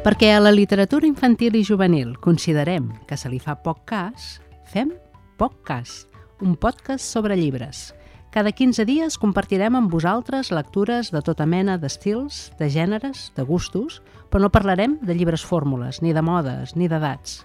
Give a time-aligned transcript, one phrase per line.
[0.00, 4.94] Perquè a la literatura infantil i juvenil considerem que se li fa poc cas, fem
[5.36, 6.06] poc cas,
[6.40, 7.90] un podcast sobre llibres.
[8.32, 13.98] Cada 15 dies compartirem amb vosaltres lectures de tota mena d'estils, de gèneres, de gustos,
[14.32, 17.42] però no parlarem de llibres fórmules, ni de modes, ni d'edats.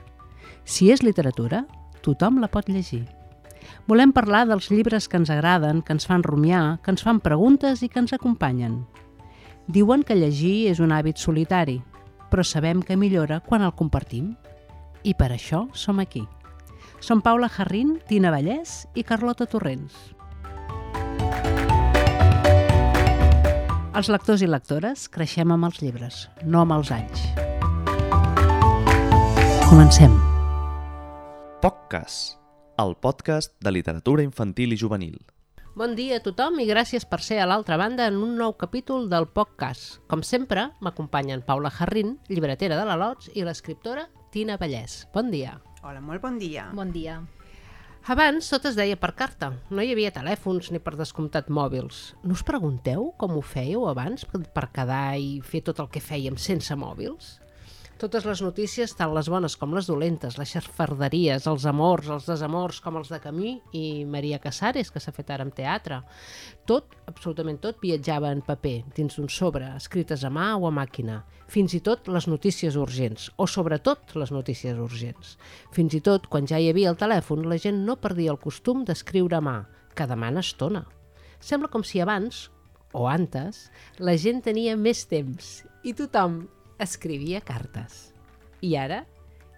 [0.63, 1.65] Si és literatura,
[2.07, 3.03] tothom la pot llegir.
[3.83, 7.83] Volem parlar dels llibres que ens agraden, que ens fan rumiar, que ens fan preguntes
[7.83, 8.85] i que ens acompanyen.
[9.67, 11.81] Diuen que llegir és un hàbit solitari,
[12.35, 14.33] però sabem que millora quan el compartim.
[15.07, 16.25] I per això som aquí.
[16.99, 19.95] Som Paula Jarrín, Tina Vallès i Carlota Torrents.
[23.95, 27.23] Els lectors i lectores creixem amb els llibres, no amb els anys.
[29.69, 30.19] Comencem.
[31.63, 32.19] POCCAS,
[32.83, 35.15] el podcast de literatura infantil i juvenil.
[35.75, 39.09] Bon dia a tothom i gràcies per ser a l'altra banda en un nou capítol
[39.11, 39.97] del podcast.
[40.07, 45.01] Com sempre, m'acompanyen Paula Jarrín, llibretera de la Lots, i l'escriptora Tina Vallès.
[45.11, 45.57] Bon dia.
[45.83, 46.69] Hola, molt bon dia.
[46.71, 47.17] Bon dia.
[48.07, 49.51] Abans tot es deia per carta.
[49.67, 52.13] No hi havia telèfons ni per descomptat mòbils.
[52.23, 56.39] No us pregunteu com ho fèieu abans per quedar i fer tot el que fèiem
[56.39, 57.41] sense mòbils?
[58.05, 62.77] Totes les notícies, tant les bones com les dolentes, les xarfarderies, els amors, els desamors,
[62.77, 65.97] com els de Camí i Maria Casares, que s'ha fet ara amb teatre.
[66.69, 71.23] Tot, absolutament tot, viatjava en paper, dins d'un sobre, escrites a mà o a màquina.
[71.49, 75.33] Fins i tot les notícies urgents, o sobretot les notícies urgents.
[75.73, 78.85] Fins i tot, quan ja hi havia el telèfon, la gent no perdia el costum
[78.85, 79.55] d'escriure a mà,
[79.97, 80.83] que demana estona.
[81.41, 82.51] Sembla com si abans,
[82.93, 86.43] o antes, la gent tenia més temps i tothom
[86.79, 88.11] escrivia cartes.
[88.61, 89.03] I ara,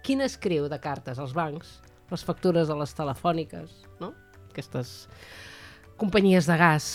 [0.04, 1.78] qui n'escriu de cartes als bancs?
[2.08, 4.12] Les factures de les telefòniques, no?
[4.50, 5.08] Aquestes
[6.00, 6.88] companyies de gas.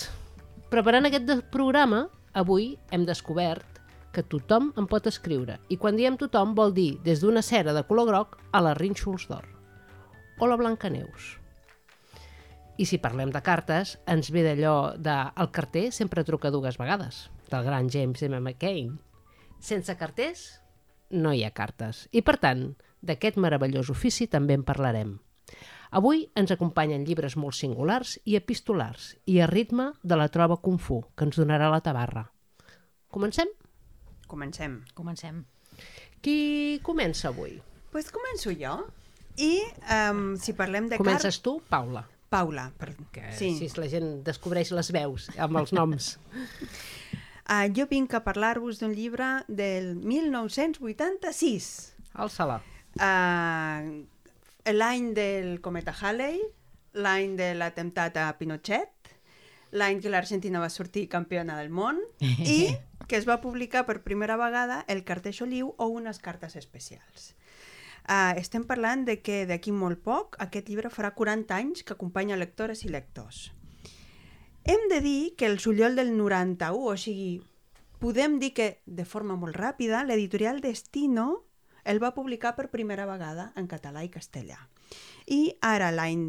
[0.72, 3.82] Preparant aquest programa, avui hem descobert
[4.14, 5.60] que tothom en pot escriure.
[5.70, 9.28] I quan diem tothom vol dir des d'una cera de color groc a la Rínxols
[9.30, 9.48] d'or.
[10.40, 11.38] O la Blancaneus.
[12.78, 17.28] I si parlem de cartes, ens ve d'allò de el carter sempre truca dues vegades,
[17.52, 18.40] del gran James M.
[18.40, 18.96] McCain,
[19.64, 20.60] sense carters
[21.14, 22.08] no hi ha cartes.
[22.12, 22.74] I per tant,
[23.06, 25.18] d'aquest meravellós ofici també en parlarem.
[25.94, 30.80] Avui ens acompanyen llibres molt singulars i epistolars i a ritme de la troba Kung
[30.82, 32.26] Fu, que ens donarà la tabarra.
[33.14, 33.52] Comencem?
[34.28, 34.80] Comencem.
[34.98, 35.44] Comencem.
[36.24, 37.60] Qui comença avui?
[37.60, 38.74] Doncs pues començo jo.
[39.38, 39.52] I
[40.10, 42.08] um, si parlem de Comences tu, Paula.
[42.34, 42.72] Paula.
[42.78, 42.96] Per...
[43.14, 43.52] Que sí.
[43.60, 46.16] si la gent descobreix les veus amb els noms.
[47.44, 51.70] Uh, jo vinc a parlar-vos d'un llibre del 1986.
[52.16, 52.62] Alça-la.
[52.96, 54.06] Uh,
[54.72, 56.40] l'any del cometa Halley,
[56.94, 59.12] l'any de l'atemptat a Pinochet,
[59.74, 62.70] l'any que l'Argentina va sortir campiona del món i
[63.10, 67.34] que es va publicar per primera vegada el cartell oliu o unes cartes especials.
[68.04, 72.40] Uh, estem parlant de que d'aquí molt poc aquest llibre farà 40 anys que acompanya
[72.40, 73.50] lectores i lectors.
[74.66, 77.42] Hem de dir que el juliol del 91, o sigui,
[78.00, 81.44] podem dir que de forma molt ràpida, l'editorial Destino
[81.84, 84.62] el va publicar per primera vegada en català i castellà.
[85.28, 86.24] I ara, l'any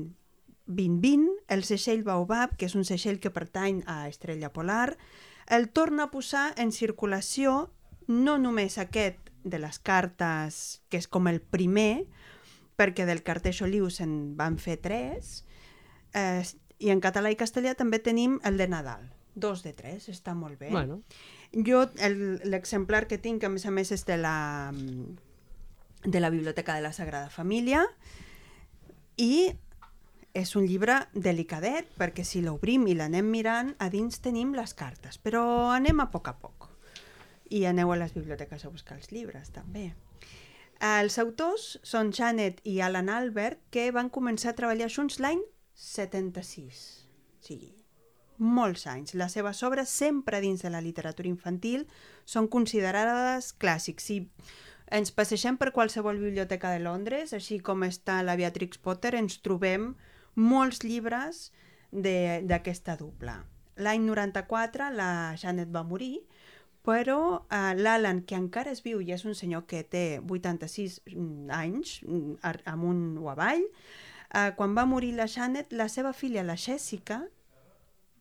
[0.66, 4.96] 2020, el segell Baobab, que és un segell que pertany a Estrella Polar,
[5.46, 7.70] el torna a posar en circulació
[8.08, 12.08] no només aquest de les cartes, que és com el primer,
[12.74, 15.44] perquè del cartell Oliu se'n van fer tres,
[16.16, 16.42] eh,
[16.84, 19.08] i en català i castellà també tenim el de Nadal.
[19.34, 20.68] Dos de tres, està molt bé.
[20.70, 21.00] Bueno.
[21.54, 21.86] Jo,
[22.44, 24.70] l'exemplar que tinc, a més a més, és de la,
[26.04, 27.86] de la Biblioteca de la Sagrada Família
[29.16, 29.54] i
[30.34, 35.16] és un llibre delicadet perquè si l'obrim i l'anem mirant, a dins tenim les cartes,
[35.16, 36.68] però anem a poc a poc.
[37.54, 39.92] I aneu a les biblioteques a buscar els llibres, també.
[40.84, 45.40] Els autors són Janet i Alan Albert, que van començar a treballar junts l'any
[45.74, 46.84] 76.
[47.38, 47.72] O sigui,
[48.38, 49.14] molts anys.
[49.14, 51.86] Les seves obres, sempre dins de la literatura infantil,
[52.24, 54.06] són considerades clàssics.
[54.08, 54.20] Si
[54.94, 59.94] ens passegem per qualsevol biblioteca de Londres, així com està la Beatrix Potter, ens trobem
[60.34, 61.50] molts llibres
[61.92, 63.38] d'aquesta dupla.
[63.76, 66.18] L'any 94 la Janet va morir,
[66.84, 71.00] però uh, l'Alan, que encara és viu i és un senyor que té 86
[71.54, 72.00] anys,
[72.68, 73.64] amunt o avall,
[74.34, 77.22] uh, quan va morir la Janet, la seva filla, la Jessica,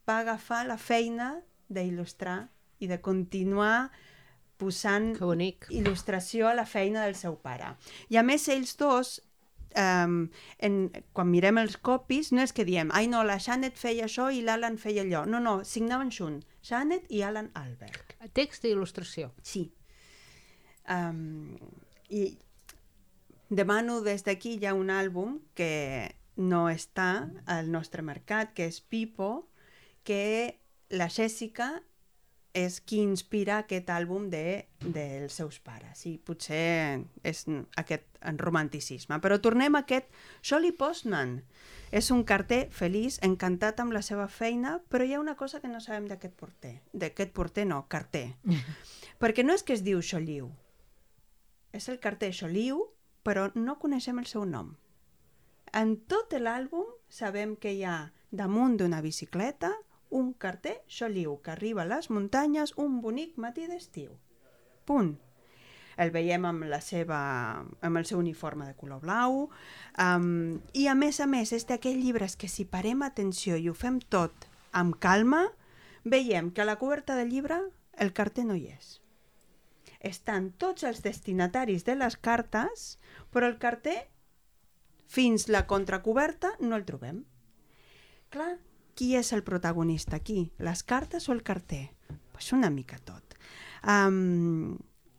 [0.08, 1.34] va agafar la feina
[1.74, 2.44] d'il·lustrar
[2.84, 3.90] i de continuar
[4.62, 7.74] posant il·lustració a la feina del seu pare.
[8.14, 9.18] I a més, ells dos
[9.76, 10.30] um,
[10.60, 10.78] en,
[11.16, 14.44] quan mirem els copis, no és que diem, ai no, la Janet feia això i
[14.46, 15.24] l'Alan feia allò.
[15.30, 16.42] No, no, signaven junt.
[16.64, 18.16] Janet i Alan Albert.
[18.34, 19.32] Text i il·lustració.
[19.44, 19.68] Sí.
[20.92, 21.58] Um,
[22.10, 22.26] I
[23.56, 29.50] demano des d'aquí ja un àlbum que no està al nostre mercat, que és Pipo,
[30.04, 30.60] que
[30.90, 31.84] la Jessica
[32.54, 36.04] és qui inspira aquest àlbum de, dels seus pares.
[36.06, 37.46] I potser és
[37.82, 38.06] aquest
[38.38, 39.18] romanticisme.
[39.24, 40.12] Però tornem a aquest
[40.42, 41.40] Shirley Postman.
[41.94, 45.70] És un carter feliç, encantat amb la seva feina, però hi ha una cosa que
[45.70, 46.76] no sabem d'aquest porter.
[46.94, 48.28] D'aquest porter no, carter.
[49.22, 50.50] Perquè no és que es diu Xoliu.
[51.74, 52.82] És el carter Xoliu,
[53.24, 54.76] però no coneixem el seu nom.
[55.74, 59.72] En tot l'àlbum sabem que hi ha damunt d'una bicicleta
[60.14, 64.14] un carter xoliu que arriba a les muntanyes un bonic matí d'estiu.
[64.86, 65.16] Punt.
[65.98, 67.20] El veiem amb, la seva,
[67.82, 69.44] amb el seu uniforme de color blau
[70.02, 73.76] um, i a més a més és d'aquells llibres que si parem atenció i ho
[73.78, 75.46] fem tot amb calma,
[76.04, 77.60] veiem que a la coberta del llibre
[77.98, 79.03] el carter no hi és.
[80.04, 82.98] Estan tots els destinataris de les cartes,
[83.32, 83.98] però el carter,
[85.08, 87.24] fins la contracoberta, no el trobem.
[88.34, 88.58] Clar,
[88.98, 90.52] qui és el protagonista aquí?
[90.60, 91.88] Les cartes o el carter?
[92.34, 93.38] Pues una mica tot.
[93.88, 94.78] Um,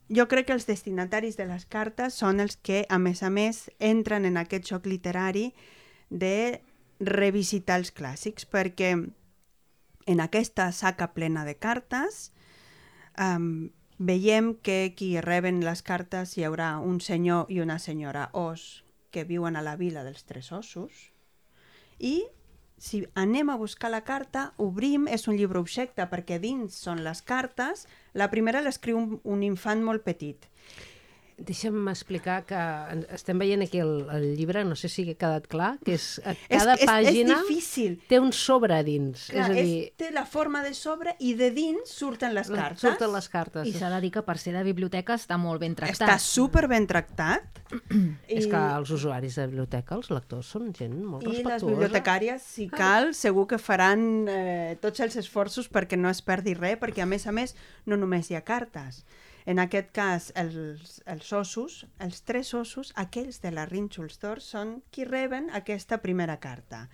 [0.09, 3.69] jo crec que els destinataris de les cartes són els que, a més a més,
[3.79, 5.53] entren en aquest xoc literari
[6.11, 6.61] de
[7.01, 8.95] revisitar els clàssics, perquè
[10.07, 12.31] en aquesta saca plena de cartes
[13.19, 18.85] um, veiem que qui reben les cartes hi haurà un senyor i una senyora os
[19.11, 21.11] que viuen a la vila dels Tres Ossos
[21.99, 22.25] i
[22.85, 27.23] si anem a buscar la carta, obrim, és un llibre objecte, perquè dins són les
[27.23, 30.49] cartes, la primera l'escriu un, un infant molt petit.
[31.35, 32.59] Deixa'm explicar que
[33.11, 36.37] estem veient aquí el, el llibre, no sé si ha quedat clar, que és a
[36.47, 37.97] cada és, pàgina és, és difícil.
[38.07, 39.27] té un sobre a dins.
[39.33, 42.53] Clar, és a dir, és, té la forma de sobre i de dins surten les
[42.53, 42.85] cartes.
[42.87, 43.67] surten les cartes.
[43.67, 46.07] I s'ha de dir que per ser de biblioteca està molt ben tractat.
[46.07, 47.61] Està super ben tractat.
[48.31, 51.75] És que els usuaris de biblioteca, els lectors, són gent molt I les respectuosa.
[51.75, 56.79] bibliotecàries, si cal, segur que faran eh, tots els esforços perquè no es perdi res,
[56.79, 57.57] perquè a més a més
[57.91, 59.03] no només hi ha cartes.
[59.47, 65.05] En aquest cas, els, els ossos, els tres ossos, aquells de la Rinxulstor, són qui
[65.05, 66.89] reben aquesta primera carta.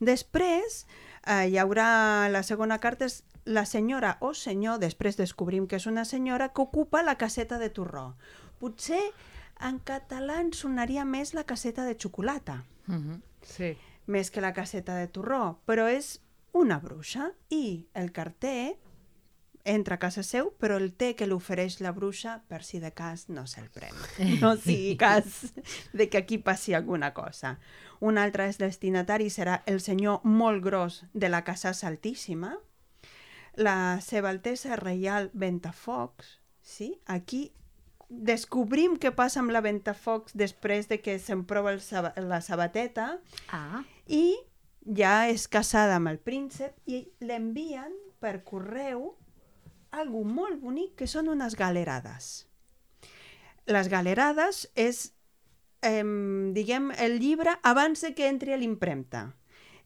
[0.00, 0.84] Després,
[1.26, 5.86] eh, hi haurà la segona carta, és la senyora o senyor, després descobrim que és
[5.86, 8.14] una senyora, que ocupa la caseta de torró.
[8.60, 9.00] Potser
[9.60, 13.20] en català ens sonaria més la caseta de xocolata, Uh -huh.
[13.40, 13.76] Sí.
[14.06, 16.20] més que la caseta de torró, però és
[16.52, 18.76] una bruixa i el carter
[19.64, 23.28] entra a casa seu, però el té que l'ofereix la bruixa, per si de cas,
[23.32, 23.96] no se'l pren.
[24.42, 25.54] No sigui cas
[25.92, 27.58] de que aquí passi alguna cosa.
[28.00, 32.58] Un altre destinatari serà el senyor molt gros de la Casa Saltíssima,
[33.56, 37.00] la seva altesa reial Ventafocs, sí?
[37.06, 37.52] Aquí
[38.08, 43.14] descobrim què passa amb la Ventafocs després de que se'n prova el saba la sabateta
[43.48, 44.36] Ah, i
[44.84, 49.14] ja és casada amb el príncep i l'envien per correu
[50.00, 52.46] algo molt bonic que són unes galerades.
[53.66, 55.12] Les galerades és,
[55.82, 56.02] eh,
[56.52, 59.30] diguem, el llibre abans de que entri a l'impremta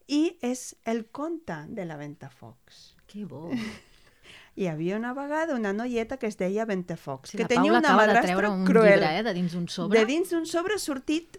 [0.08, 2.96] i és el conte de la Ventafocs.
[3.06, 3.50] que bo.
[4.58, 7.88] Hi havia una vegada una noieta que es deia Ventafocs, Sí, que tenia Paula una
[7.88, 8.98] acaba de madrastra treure un cruel.
[8.98, 9.98] llibre, eh, de dins un sobre.
[10.00, 11.38] De dins d'un sobre ha sortit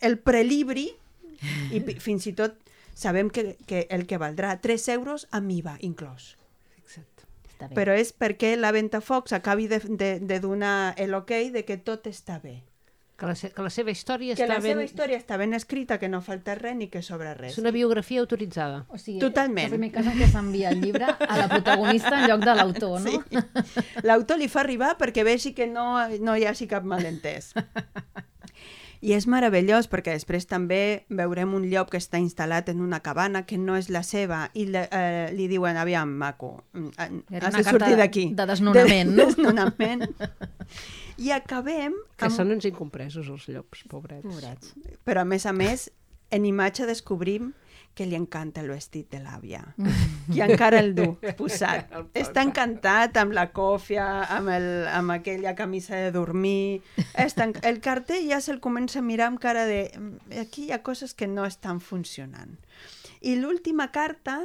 [0.00, 0.90] el prelibri
[1.72, 2.58] i fins i tot
[2.94, 6.36] sabem que, que el que valdrà 3 euros amb IVA inclòs.
[7.58, 7.74] Està bé.
[7.74, 12.38] Però és perquè la Ventafocs acabi de, de, de donar l'ok de que tot està
[12.38, 12.62] bé.
[13.18, 14.76] Que la, se que la seva història Que està la ben...
[14.76, 17.56] seva història està ben escrita, que no falta res ni que sobra res.
[17.56, 18.84] És una biografia autoritzada.
[18.94, 19.66] O sigui, Totalment.
[19.66, 22.54] És el primer cas en què s'envia el llibre a la protagonista en lloc de
[22.54, 23.18] l'autor, no?
[23.26, 23.82] Sí.
[24.06, 25.90] L'autor li fa arribar perquè vegi que no,
[26.22, 27.50] no hi hagi cap malentès.
[29.00, 33.44] I és meravellós perquè després també veurem un llop que està instal·lat en una cabana
[33.46, 37.64] que no és la seva i le, eh, li diuen, aviam, maco, mm, has de
[37.64, 38.26] sortir d'aquí.
[38.34, 39.28] de desnonament, de, no?
[39.30, 40.02] Desnonament.
[41.18, 42.34] I acabem Que amb...
[42.34, 44.26] són uns incompresos, els llops, pobrets.
[44.26, 44.74] Pobrets.
[45.06, 45.88] Però a més a més,
[46.30, 47.52] en imatge descobrim
[47.98, 49.64] que li encanta el vestit de l'àvia.
[50.36, 51.90] I encara el du posat.
[52.14, 56.78] Està encantat amb la còfia, amb, el, amb aquella camisa de dormir.
[57.18, 57.56] Està en...
[57.66, 59.80] El carter ja se'l comença a mirar amb cara de...
[59.98, 62.54] "Mm, Aquí hi ha coses que no estan funcionant.
[63.20, 64.38] I l'última carta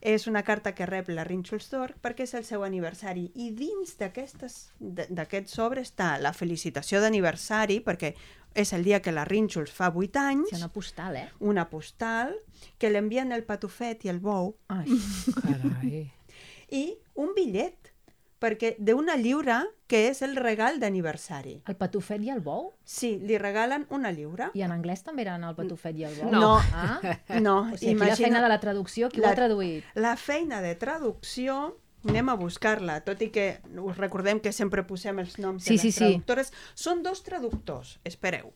[0.00, 5.48] és una carta que rep la Rinxulstor perquè és el seu aniversari i dins d'aquest
[5.50, 8.12] sobre està la felicitació d'aniversari perquè
[8.54, 11.28] és el dia que la Rínxols fa 8 anys, Sí, una postal, eh?
[11.40, 12.34] una postal,
[12.78, 14.86] que l'envien el patufet i el bou, Ai,
[15.42, 16.10] Carai.
[16.70, 17.92] i un bitllet
[18.38, 21.56] perquè d'una lliura que és el regal d'aniversari.
[21.66, 22.72] El patufet i el bou?
[22.84, 24.50] Sí, li regalen una lliura.
[24.54, 26.30] I en anglès també eren el patufet i el bou?
[26.30, 26.52] No.
[26.72, 27.00] Ah?
[27.42, 29.84] No, O sigui, aquí la feina de la traducció, qui ho La- ha traduït?
[29.94, 35.18] La feina de traducció anem a buscar-la, tot i que us recordem que sempre posem
[35.18, 35.98] els noms Sí, de les sí, sí.
[36.04, 36.52] traductores.
[36.74, 38.52] Són dos traductors, espereu.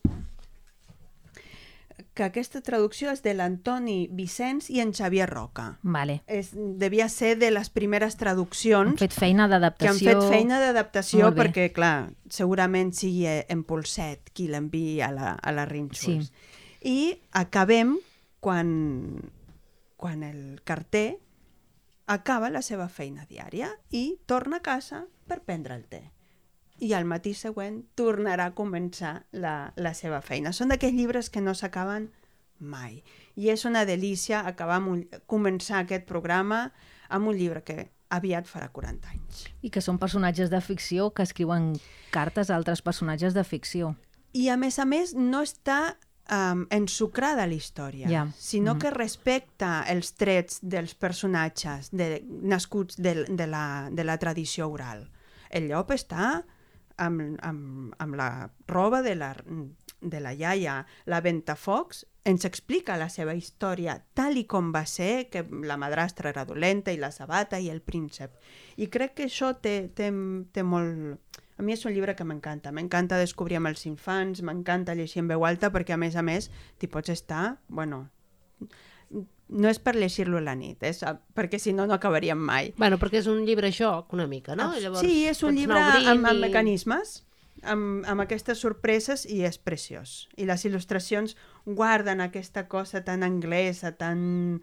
[2.17, 5.79] Que aquesta traducció és de l'Antoni Vicenç i en Xavier Roca.
[5.83, 6.19] Vale.
[6.27, 10.11] És, devia ser de les primeres traduccions Han fet feina que han d'adaptació.
[10.21, 15.65] fet feina d'adaptació perquè, clar, segurament sigui en Polset qui l'envia a la, a la
[15.69, 16.29] Rínxols.
[16.29, 16.89] Sí.
[16.89, 16.99] I
[17.39, 17.97] acabem
[18.41, 19.23] quan,
[19.97, 21.19] quan el carter
[22.07, 26.03] acaba la seva feina diària i torna a casa per prendre el té.
[26.83, 30.53] I al matí següent tornarà a començar la, la seva feina.
[30.53, 32.11] Són d'aquells llibres que no s'acaben
[32.59, 33.03] mai.
[33.37, 36.73] I és una delícia acabar amb un, començar aquest programa
[37.09, 39.45] amb un llibre que aviat farà 40 anys.
[39.63, 41.73] I que són personatges de ficció que escriuen
[42.11, 43.95] cartes a altres personatges de ficció.
[44.33, 45.97] I a més a més no està
[46.33, 48.27] um, ensucrada la història, Ja.
[48.39, 48.81] sinó Mhm.
[48.81, 55.11] que respecta els trets dels personatges de, nascuts de, de, la, de la tradició oral.
[55.51, 56.43] El llop està
[56.97, 59.37] amb, amb, amb la roba de la,
[60.01, 60.87] de la iaia.
[61.07, 66.31] La Ventafocs ens explica la seva història tal i com va ser, que la madrastra
[66.31, 68.37] era dolenta i la sabata i el príncep.
[68.79, 70.13] I crec que això té, té,
[70.53, 71.19] té molt...
[71.59, 72.71] A mi és un llibre que m'encanta.
[72.73, 76.49] M'encanta descobrir amb els infants, m'encanta llegir en veu alta perquè, a més a més,
[76.79, 77.59] t'hi pots estar...
[77.69, 78.07] Bueno,
[79.53, 81.03] no és per llegir-lo a la nit, és
[81.37, 82.71] perquè si no, no acabaríem mai.
[82.79, 84.71] Bueno, perquè és un llibre joc, una mica, no?
[84.73, 87.19] Ah, sí, és un llibre amb, amb i- mecanismes,
[87.63, 90.29] amb, amb aquestes sorpreses i és preciós.
[90.37, 94.63] I les il·lustracions guarden aquesta cosa tan anglesa, tan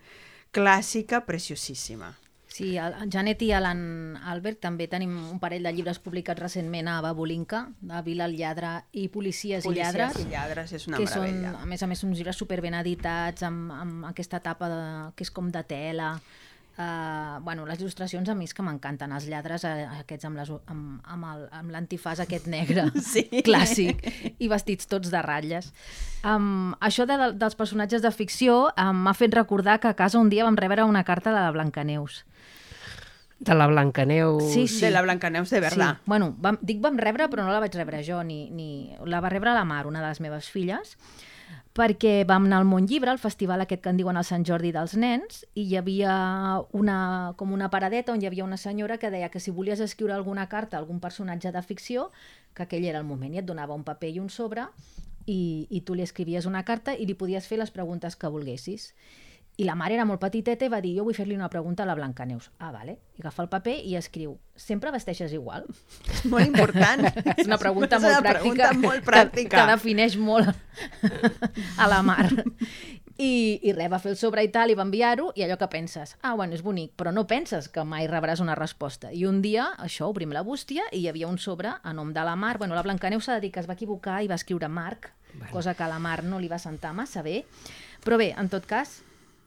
[0.51, 2.15] clàssica, preciosíssima.
[2.49, 6.97] Sí, el Janet i Alan Albert també tenim un parell de llibres publicats recentment a
[7.05, 11.27] Babolinka, de Vila el lladre i Policies, i lladres, i lladres és una que són,
[11.27, 11.53] meravella.
[11.61, 14.81] a més a més, uns llibres super ben editats, amb, amb aquesta tapa de,
[15.15, 16.15] que és com de tela.
[16.79, 20.51] Uh, bueno, les il·lustracions a mi és que m'encanten, els lladres eh, aquests amb les-
[20.71, 23.25] amb, amb el- amb l'antifàs aquest negre, Sí.
[23.43, 23.99] clàssic,
[24.39, 25.73] i vestits tots de ratlles.
[26.23, 30.29] Um, això de, dels personatges de ficció um, m'ha fet recordar que a casa un
[30.31, 32.23] dia vam rebre una carta de la Blancaneus.
[33.39, 34.47] De la Blancaneus.
[34.53, 34.81] Sí, sí.
[34.85, 35.93] De la Blancaneus de Verdà.
[35.97, 36.03] Sí.
[36.05, 38.95] Bueno, vam, dic vam rebre, però no la vaig rebre jo, ni, ni...
[39.03, 40.95] la va rebre la Mar, una de les meves filles,
[41.77, 44.95] perquè vam anar al Montllibre, al festival aquest que en diuen el Sant Jordi dels
[44.99, 46.13] nens, i hi havia
[46.75, 46.99] una,
[47.37, 50.49] com una paradeta on hi havia una senyora que deia que si volies escriure alguna
[50.49, 52.09] carta a algun personatge de ficció,
[52.53, 54.65] que aquell era el moment, i et donava un paper i un sobre,
[55.29, 58.93] i, i tu li escrivies una carta i li podies fer les preguntes que volguessis.
[59.59, 61.85] I la mare era molt petiteta i va dir, jo vull fer-li una pregunta a
[61.89, 62.45] la Blancaneus.
[62.63, 62.93] Ah, vale.
[63.17, 65.65] I agafa el paper i escriu, sempre vesteixes igual?
[66.13, 67.03] És molt important.
[67.35, 68.69] És una pregunta És molt una pràctica.
[68.69, 69.57] pregunta molt Que, pràctica.
[69.57, 70.55] que defineix molt
[71.77, 72.29] a la mar.
[73.19, 75.67] I, I res, va fer el sobre i tal, i va enviar-ho, i allò que
[75.67, 79.11] penses, ah, bueno, és bonic, però no penses que mai rebràs una resposta.
[79.11, 82.23] I un dia, això, obrim la bústia, i hi havia un sobre a nom de
[82.23, 82.53] la Mar.
[82.63, 85.11] Bueno, la Blancaneu s'ha de dir que es va equivocar i va escriure Marc,
[85.51, 87.41] cosa que a la Mar no li va sentar massa bé.
[88.05, 89.01] Però bé, en tot cas,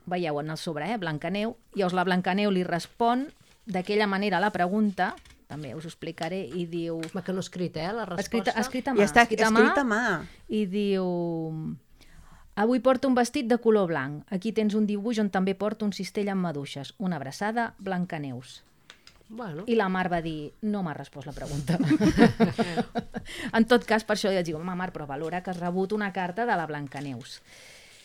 [0.07, 3.29] veieu en el sobre, eh, Blancaneu, llavors la Blancaneu li respon
[3.67, 5.13] d'aquella manera a la pregunta,
[5.47, 7.01] també us ho explicaré, i diu...
[7.13, 8.23] Ma que no escrit, eh, la resposta.
[8.25, 9.07] Escrita, escrita a I mà.
[9.07, 10.45] està escrita a escrit a mà, mà.
[10.49, 11.07] i diu...
[12.63, 14.27] Avui porto un vestit de color blanc.
[14.29, 16.93] Aquí tens un dibuix on també porto un cistell amb maduixes.
[17.01, 18.61] Una abraçada, Blancaneus.
[19.33, 21.79] Bueno, I la Mar va dir, no m'ha respost la pregunta.
[23.57, 26.11] en tot cas, per això vaig dir, home, Mar, però valora que has rebut una
[26.13, 27.39] carta de la Blancaneus.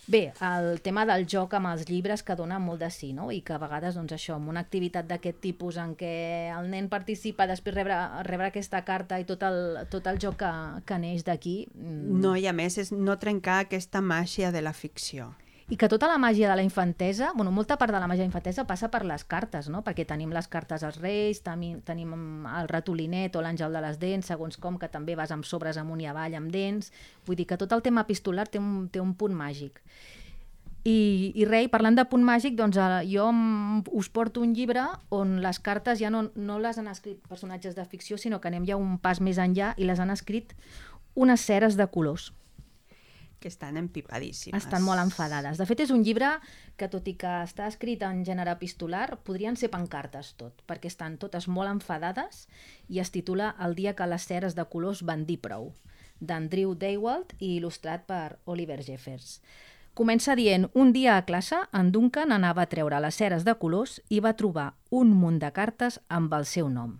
[0.07, 3.27] Bé, el tema del joc amb els llibres que dona molt de sí, no?
[3.35, 6.11] I que a vegades, doncs això, amb una activitat d'aquest tipus en què
[6.55, 7.97] el nen participa, després rebre,
[8.27, 9.59] rebre aquesta carta i tot el,
[9.91, 10.53] tot el joc que,
[10.87, 11.57] que neix d'aquí...
[11.75, 15.33] mm, No, i a més és no trencar aquesta màgia de la ficció.
[15.67, 18.29] I que tota la màgia de la infantesa, bueno, molta part de la màgia de
[18.29, 19.81] la infantesa passa per les cartes, no?
[19.83, 22.13] Perquè tenim les cartes als reis, tenim, tenim
[22.47, 26.05] el ratolinet o l'àngel de les dents, segons com, que també vas amb sobres amunt
[26.05, 26.93] i avall amb dents.
[27.27, 29.83] Vull dir que tot el tema epistolar té un, té un punt màgic.
[30.87, 33.27] I, i rei, parlant de punt màgic, doncs eh, jo
[33.91, 37.83] us porto un llibre on les cartes ja no, no les han escrit personatges de
[37.83, 40.55] ficció, sinó que anem ja un pas més enllà i les han escrit
[41.19, 42.31] unes ceres de colors.
[43.39, 44.63] Que estan empipadíssimes.
[44.63, 45.59] Estan molt enfadades.
[45.59, 46.29] De fet, és un llibre
[46.77, 51.17] que, tot i que està escrit en gènere epistolar, podrien ser pancartes tot, perquè estan
[51.21, 52.47] totes molt enfadades
[52.89, 55.71] i es titula El dia que les ceres de colors van dir prou,
[56.19, 59.39] d'Andrew Daywalt i il·lustrat per Oliver Jeffers.
[59.97, 63.97] Comença dient, un dia a classe, en Duncan anava a treure les ceres de colors
[64.13, 66.99] i va trobar un munt de cartes amb el seu nom.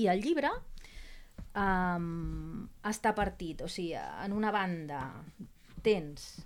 [0.00, 0.48] I el llibre
[1.56, 5.02] um, està partit, o sigui, en una banda
[5.82, 6.36] tens,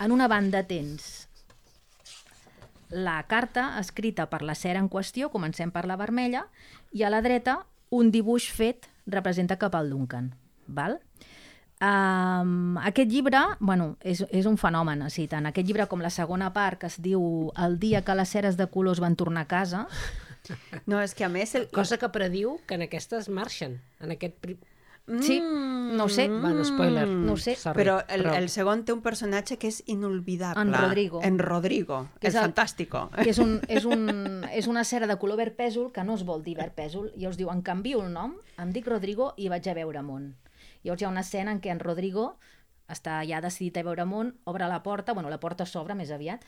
[0.00, 1.28] en una banda tens
[2.90, 6.46] la carta escrita per la cera en qüestió, comencem per la vermella,
[6.92, 7.60] i a la dreta
[7.92, 10.32] un dibuix fet representa cap al Duncan.
[10.66, 10.98] Val?
[11.78, 16.50] Um, aquest llibre, bueno, és, és un fenomen, sigui, tant aquest llibre com la segona
[16.52, 19.86] part, que es diu El dia que les ceres de colors van tornar a casa,
[20.86, 21.54] No, és que a més...
[21.58, 21.68] El...
[21.74, 23.80] Cosa que prediu que en aquestes marxen.
[24.00, 24.36] En aquest...
[24.40, 24.58] Pri...
[25.24, 27.06] sí, no ho sé, Bueno, spoiler.
[27.08, 30.60] No ho sé, Sorry, Però el, el segon té un personatge que és inolvidable.
[30.62, 31.22] En Rodrigo.
[31.24, 33.06] En Rodrigo, Que és és fantàstico.
[33.16, 36.26] que és, un, és, un, és una cera de color verd pèsol que no es
[36.28, 39.48] vol dir verd pèsol i us diu, em canvio el nom, em dic Rodrigo i
[39.48, 40.34] vaig a veure món.
[40.84, 42.34] Llavors hi ha una escena en què en Rodrigo
[42.88, 46.44] està ja decidit a veure món, obre la porta, bueno, la porta s'obre més aviat,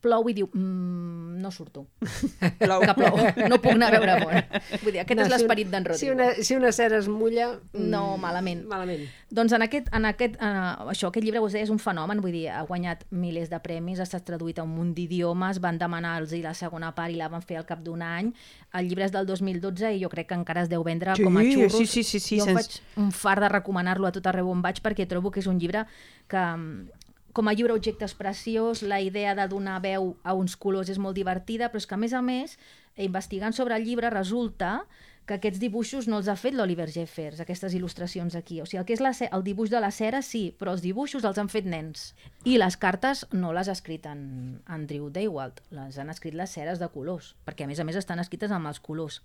[0.00, 1.86] plou i diu, mmm, no surto,
[2.60, 2.80] Plou.
[2.84, 3.16] que plou,
[3.48, 4.36] no puc anar a veure món.
[4.82, 5.98] Vull dir, aquest No, és si l'esperit d'en Rodrigo.
[5.98, 7.48] Si una, si una cera es mulla...
[7.72, 8.64] mm, No, malament.
[8.70, 9.06] Malament.
[9.30, 12.32] Doncs en aquest, en aquest, uh, això, aquest llibre, us deia, és un fenomen, vull
[12.36, 16.32] dir, ha guanyat milers de premis, ha estat traduït a un munt d'idiomes, van demanar-los
[16.44, 18.30] la segona part i la van fer al cap d'un any.
[18.78, 21.36] El llibre és del 2012 i jo crec que encara es deu vendre Sí, com
[21.40, 21.74] a xurros.
[21.78, 24.62] sí, sí, sí, sí, jo sens- faig un far de recomanar-lo a tot arreu on
[24.62, 25.86] vaig perquè trobo que és un llibre
[26.28, 26.97] que mm,
[27.38, 31.14] com a llibre objecte preciós, la idea de donar veu a uns colors és molt
[31.14, 32.56] divertida, però és que a més a més,
[32.98, 34.80] investigant sobre el llibre, resulta
[35.22, 38.58] que aquests dibuixos no els ha fet l'Oliver Jeffers, aquestes il·lustracions aquí.
[38.58, 41.22] O sigui, el que és la, el dibuix de la cera, sí, però els dibuixos
[41.28, 42.08] els han fet nens.
[42.42, 46.82] I les cartes no les ha escrit en Andrew Daywalt, les han escrit les ceres
[46.82, 49.20] de colors, perquè a més a més estan escrites amb els colors.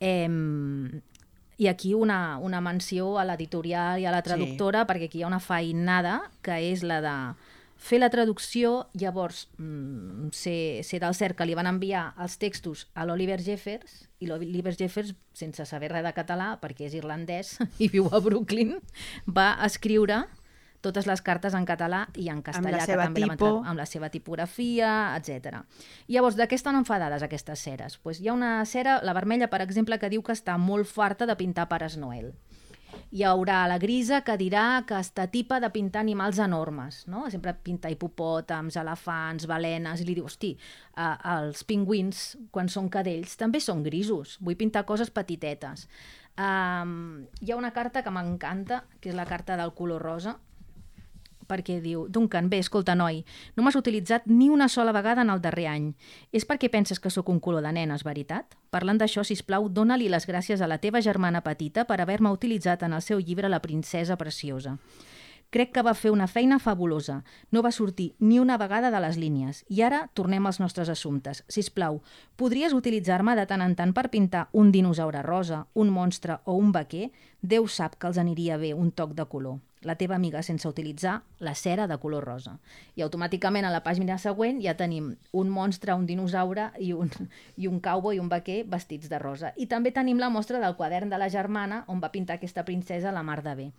[0.00, 0.26] Eh,
[1.60, 4.88] i aquí una, una menció a l'editorial i a la traductora, sí.
[4.88, 7.16] perquè aquí hi ha una feinada que és la de
[7.80, 12.86] fer la traducció, llavors mm, ser, ser del cert que li van enviar els textos
[12.94, 17.88] a l'Oliver Jeffers i l'Oliver Jeffers, sense saber res de català, perquè és irlandès i
[17.92, 18.78] viu a Brooklyn,
[19.28, 20.22] va escriure
[20.80, 23.50] totes les cartes en català i en castellà, la seva que també tipo.
[23.64, 25.62] amb la seva tipografia, etc.
[26.08, 27.98] Llavors, de què estan enfadades aquestes ceres?
[27.98, 31.28] Pues hi ha una cera, la vermella, per exemple, que diu que està molt farta
[31.28, 32.32] de pintar Pares Noel.
[33.14, 37.24] Hi haurà la grisa que dirà que està tipa de pintar animals enormes, no?
[37.30, 40.52] Sempre pinta hipopòtams, elefants, balenes, i li diu, hosti,
[40.96, 45.86] eh, els pingüins, quan són cadells, també són grisos, vull pintar coses petitetes.
[46.40, 50.38] Um, hi ha una carta que m'encanta, que és la carta del color rosa,
[51.50, 53.24] perquè diu, Duncan, bé, escolta, noi,
[53.56, 55.88] no m'has utilitzat ni una sola vegada en el darrer any.
[56.32, 58.54] És perquè penses que sóc un color de nenes, veritat?
[58.70, 62.86] Parlant d'això, si plau, dóna-li les gràcies a la teva germana petita per haver-me utilitzat
[62.86, 64.78] en el seu llibre La princesa preciosa.
[65.50, 67.24] Crec que va fer una feina fabulosa.
[67.50, 69.64] No va sortir ni una vegada de les línies.
[69.68, 71.42] I ara tornem als nostres assumptes.
[71.48, 71.98] Si plau,
[72.38, 76.70] podries utilitzar-me de tant en tant per pintar un dinosaure rosa, un monstre o un
[76.70, 77.10] vaquer?
[77.42, 79.58] Déu sap que els aniria bé un toc de color.
[79.82, 82.58] La teva amiga sense utilitzar la cera de color rosa.
[83.00, 87.08] I automàticament a la pàgina següent ja tenim un monstre, un dinosaure i un,
[87.56, 89.54] i un cowboy i un vaquer vestits de rosa.
[89.56, 93.12] I també tenim la mostra del quadern de la germana on va pintar aquesta princesa
[93.12, 93.70] la mar de bé.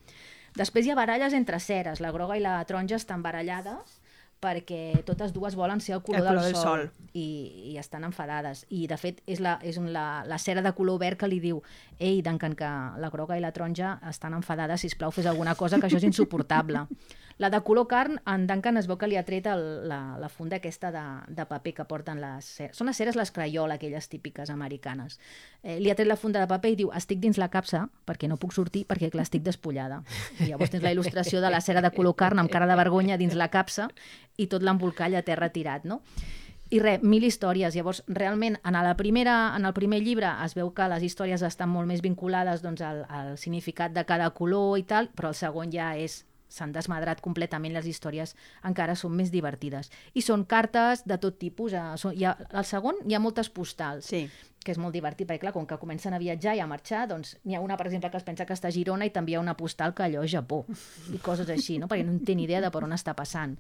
[0.58, 2.02] Després hi ha baralles entre ceres.
[2.02, 4.01] La groga i la taronja estan barallades
[4.42, 7.10] perquè totes dues volen ser el color, El color del, del sol, sol.
[7.14, 8.66] I, i estan enfadades.
[8.70, 11.62] I, de fet, és, la, és la, la cera de color verd que li diu
[12.00, 15.80] ei, Duncan, que la groga i la taronja estan enfadades, si plau fes alguna cosa,
[15.80, 16.88] que això és insuportable.
[17.42, 20.28] La de color carn, en Duncan es veu que li ha tret el, la, la
[20.30, 21.02] funda aquesta de,
[21.34, 22.50] de paper que porten les.
[22.78, 25.18] Són les ceres les crayola, aquelles típiques americanes.
[25.64, 28.30] Eh, li ha tret la funda de paper i diu, estic dins la capsa perquè
[28.30, 30.04] no puc sortir perquè clar, estic despullada.
[30.38, 33.18] I llavors tens la il·lustració de la cera de color carn amb cara de vergonya
[33.18, 33.90] dins la capsa
[34.38, 36.04] i tot l'embolcall a terra tirat, no?
[36.70, 37.74] I res, mil històries.
[37.74, 41.74] Llavors, realment, en, la primera, en el primer llibre es veu que les històries estan
[41.74, 45.74] molt més vinculades doncs, al, al significat de cada color i tal, però el segon
[45.74, 48.36] ja és s'han desmadrat completament les històries,
[48.68, 49.90] encara són més divertides.
[50.14, 51.74] I són cartes de tot tipus.
[51.74, 54.26] Eh, són, hi ha, al segon hi ha moltes postals, Sí.
[54.62, 57.38] que és molt divertit, perquè clar, com que comencen a viatjar i a marxar, doncs
[57.46, 59.56] n'hi ha una, per exemple, que es pensa que està a Girona i t'envia una
[59.58, 60.66] postal que allò és Japó,
[61.10, 61.88] i coses així, no?
[61.90, 63.56] perquè no té ni idea de per on està passant.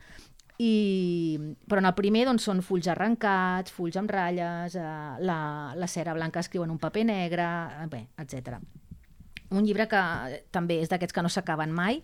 [0.62, 4.92] I, però en el primer doncs, són fulls arrencats, fulls amb ratlles, eh,
[5.26, 5.40] la,
[5.74, 7.48] la cera blanca escriu en un paper negre,
[7.82, 8.60] eh, bé, etc.
[9.52, 10.02] Un llibre que
[10.54, 12.04] també és d'aquests que no s'acaben mai,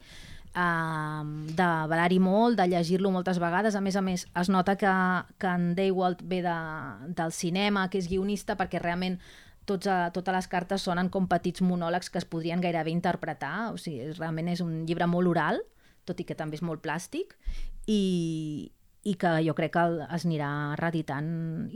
[0.58, 3.76] de badar-hi molt, de llegir-lo moltes vegades.
[3.76, 4.94] A més a més, es nota que,
[5.38, 6.56] que en Daywalt ve de,
[7.18, 9.20] del cinema, que és guionista, perquè realment
[9.70, 13.72] tots, a, totes les cartes sonen com petits monòlegs que es podrien gairebé interpretar.
[13.74, 15.62] O sigui, realment és un llibre molt oral,
[16.08, 17.36] tot i que també és molt plàstic,
[17.86, 18.72] i,
[19.08, 19.84] i que jo crec que
[20.16, 21.28] es anirà reeditant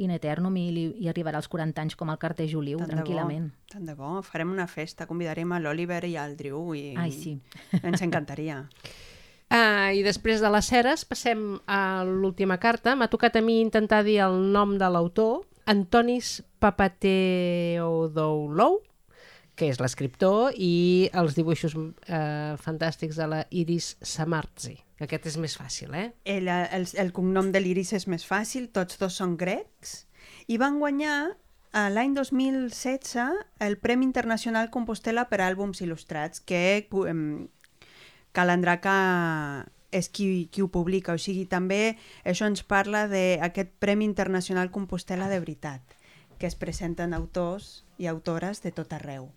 [0.04, 2.92] in eternum i, li, i arribarà als 40 anys com el carter Juliu, Tant de
[2.92, 3.46] bo, tranquil·lament.
[3.72, 4.10] Tant de bo.
[4.28, 7.38] Farem una festa, convidarem a l'Oliver i al Drew i Ai, sí.
[7.82, 8.58] ens encantaria.
[9.52, 12.96] Ah, I després de les ceres passem a l'última carta.
[12.96, 18.80] M'ha tocat a mi intentar dir el nom de l'autor, Antonis Papateodoulou,
[19.60, 24.80] que és l'escriptor, i els dibuixos eh, fantàstics de la Iris Samartzi.
[25.02, 26.12] Que Aquest és més fàcil, eh?
[26.30, 30.06] El, el, el cognom de l'Iris és més fàcil, tots dos són grecs,
[30.48, 31.34] i van guanyar
[31.74, 33.18] a l'any 2016
[33.66, 37.24] el Premi Internacional Compostela per àlbums il·lustrats, que em,
[38.32, 38.96] Calandraca
[39.92, 45.32] és qui, qui ho publica, o sigui, també això ens parla d'aquest Premi Internacional Compostela
[45.32, 45.98] de veritat,
[46.38, 49.32] que es presenten autors i autores de tot arreu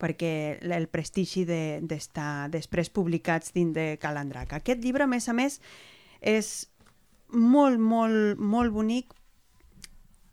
[0.00, 4.56] perquè el prestigi de- d'estar de, després publicats dins de Calandraca.
[4.56, 5.60] Aquest llibre, a més a més,
[6.20, 6.70] és
[7.30, 9.12] molt, molt, molt bonic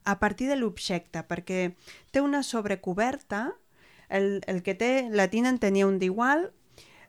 [0.08, 1.74] a partir de l'objecte, perquè
[2.12, 3.52] té una sobrecoberta,
[4.10, 6.54] el, el que té, la Tina en tenia un d'igual,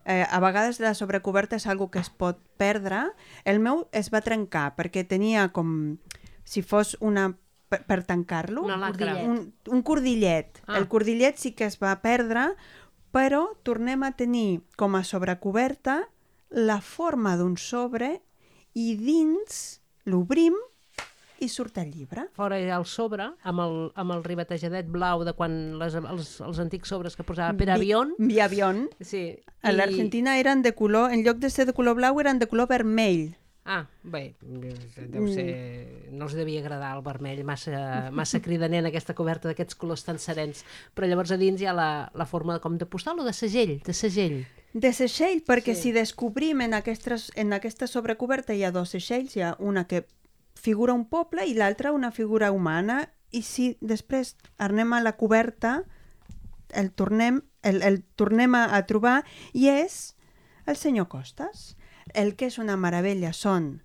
[0.05, 3.05] eh, a vegades la sobrecoberta és algo que es pot perdre.
[3.45, 5.99] El meu es va trencar perquè tenia com
[6.43, 7.37] si fos una
[7.69, 10.63] per, per tancar-lo, un, un cordillet.
[10.67, 10.79] Ah.
[10.79, 12.51] El cordillet sí que es va perdre,
[13.15, 16.03] però tornem a tenir com a sobrecoberta
[16.51, 18.19] la forma d'un sobre
[18.79, 20.57] i dins l'obrim
[21.39, 22.27] i surt el llibre.
[22.35, 26.33] Fora hi ha el sobre, amb el, amb el ribatejadet blau de quan les, els,
[26.45, 28.15] els antics sobres que posava per avión.
[28.19, 28.89] Vi avión.
[28.99, 29.39] Sí.
[29.63, 32.69] A l'Argentina eren de color, en lloc de ser de color blau, eren de color
[32.71, 33.37] vermell.
[33.69, 36.09] Ah, bé, deu ser...
[36.09, 40.17] no els devia agradar el vermell, massa, massa cridaner en aquesta coberta d'aquests colors tan
[40.23, 40.63] serens.
[40.97, 43.75] Però llavors a dins hi ha la, la forma com de postal o de segell,
[43.85, 44.39] de segell.
[44.73, 45.83] De segell, perquè Sí.
[45.83, 50.07] si descobrim en, aquestes, en aquesta sobrecoberta hi ha dos segells, hi ha una que
[50.57, 55.83] figura un poble i l'altra una figura humana, i si després anem a la coberta,
[56.73, 60.17] el tornem, el, el tornem a, a trobar, i és
[60.65, 61.75] el senyor Costas.
[62.19, 63.79] El que és una meravella són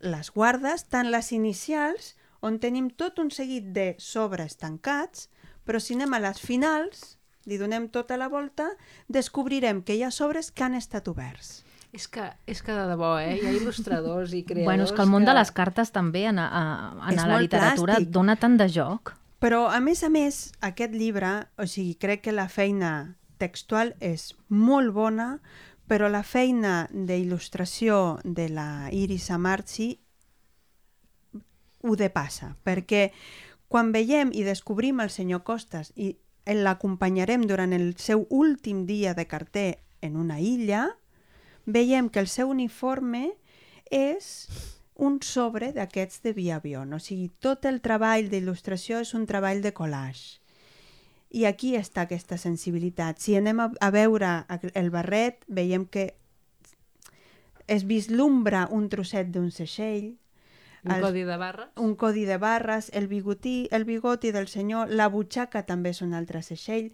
[0.00, 5.28] les guardes, tant les inicials, on tenim tot un seguit de sobres tancats,
[5.66, 8.70] però si anem a les finals, li donem tota la volta,
[9.08, 11.62] descobrirem que hi ha sobres que han estat oberts.
[11.96, 13.36] És que, és que de debò, eh?
[13.38, 14.66] Hi ha il·lustradors i creadors...
[14.68, 16.64] Bueno, és que el món de les cartes també en, a, a,
[17.08, 18.10] en És la literatura plàstic.
[18.12, 19.14] dona tant de joc.
[19.40, 24.32] Però, a més a més, aquest llibre, o sigui, crec que la feina textual és
[24.48, 25.38] molt bona,
[25.86, 29.92] però la feina d'il·lustració de la Iris Amarchi
[31.86, 33.10] ho depassa, perquè
[33.68, 36.14] quan veiem i descobrim el senyor Costas i
[36.46, 40.88] l'acompanyarem durant el seu últim dia de carter en una illa,
[41.66, 43.32] veiem que el seu uniforme
[43.90, 44.48] és
[44.96, 46.82] un sobre d'aquests de via avió.
[46.82, 50.40] O sigui, tot el treball d'il·lustració és un treball de collage.
[51.30, 53.18] I aquí està aquesta sensibilitat.
[53.18, 56.14] Si anem a, a veure el barret, veiem que
[57.66, 60.16] es vislumbra un trosset d'un segell,
[60.84, 61.68] Un el- codi de barres.
[61.76, 66.14] un codi de barres, el bigotí, el bigoti del senyor, la butxaca també és un
[66.14, 66.92] altre segell.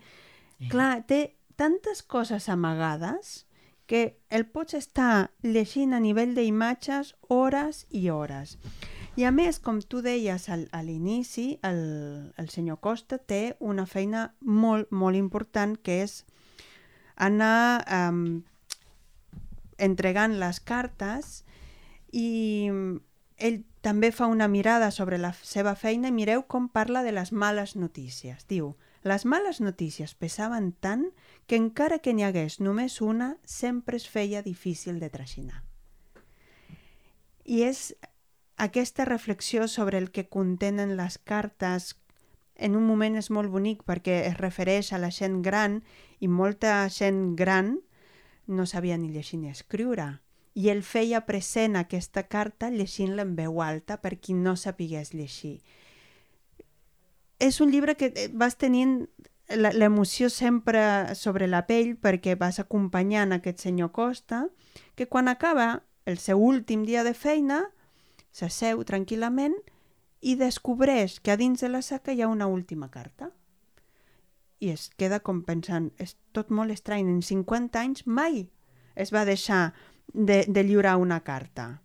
[0.70, 3.46] Clar, té tantes coses amagades
[3.86, 8.56] que el pots estar llegint a nivell d'imatges hores i hores.
[9.16, 11.82] I a més, com tu deies al, a l'inici, el,
[12.40, 16.22] el senyor Costa té una feina molt, molt important que és
[17.20, 18.40] anar um,
[19.76, 21.42] entregant les cartes
[22.12, 22.70] i
[23.36, 27.32] ell també fa una mirada sobre la seva feina i mireu com parla de les
[27.32, 28.46] males notícies.
[28.48, 31.08] Diu, les males notícies pesaven tant
[31.50, 35.64] que encara que n'hi hagués només una, sempre es feia difícil de traginar.
[37.44, 37.90] I és
[38.62, 41.96] aquesta reflexió sobre el que contenen les cartes
[42.54, 45.80] en un moment és molt bonic perquè es refereix a la gent gran
[46.22, 47.80] i molta gent gran
[48.46, 50.20] no sabia ni llegir ni escriure.
[50.54, 55.58] I ell feia present aquesta carta llegint-la en veu alta per qui no sapigués llegir.
[57.42, 59.08] És un llibre que eh, vas tenint
[59.58, 64.46] l'emoció sempre sobre la pell perquè vas acompanyant aquest senyor Costa,
[64.94, 67.64] que quan acaba el seu últim dia de feina
[68.32, 69.54] s'asseu tranquil·lament
[70.22, 73.30] i descobreix que a dins de la saca hi ha una última carta.
[74.62, 78.46] I es queda com pensant, és tot molt estrany, en 50 anys mai
[78.94, 79.72] es va deixar
[80.12, 81.82] de, de lliurar una carta.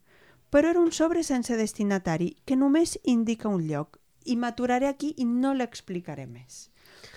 [0.50, 5.26] Però era un sobre sense destinatari que només indica un lloc i m'aturaré aquí i
[5.26, 6.68] no l'explicaré més.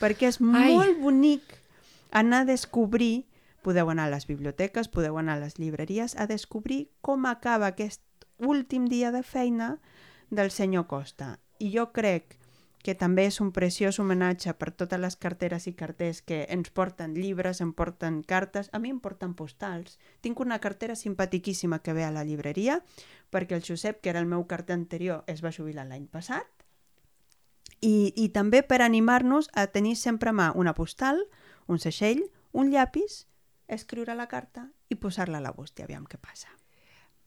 [0.01, 0.75] Perquè és Ai.
[0.75, 1.59] molt bonic
[2.11, 3.27] anar a descobrir,
[3.63, 8.03] podeu anar a les biblioteques, podeu anar a les llibreries, a descobrir com acaba aquest
[8.41, 9.79] últim dia de feina
[10.31, 11.39] del senyor Costa.
[11.59, 12.41] I jo crec
[12.81, 17.13] que també és un preciós homenatge per totes les carteres i carters que ens porten
[17.15, 19.99] llibres, em porten cartes, a mi em porten postals.
[20.25, 22.81] Tinc una cartera simpatiquíssima que ve a la llibreria,
[23.31, 26.49] perquè el Josep, que era el meu carter anterior, es va jubilar l'any passat,
[27.81, 31.21] i, i també per animar-nos a tenir sempre a mà una postal,
[31.69, 33.27] un seixell, un llapis,
[33.69, 36.51] escriure la carta i posar-la a la bústia, aviam què passa.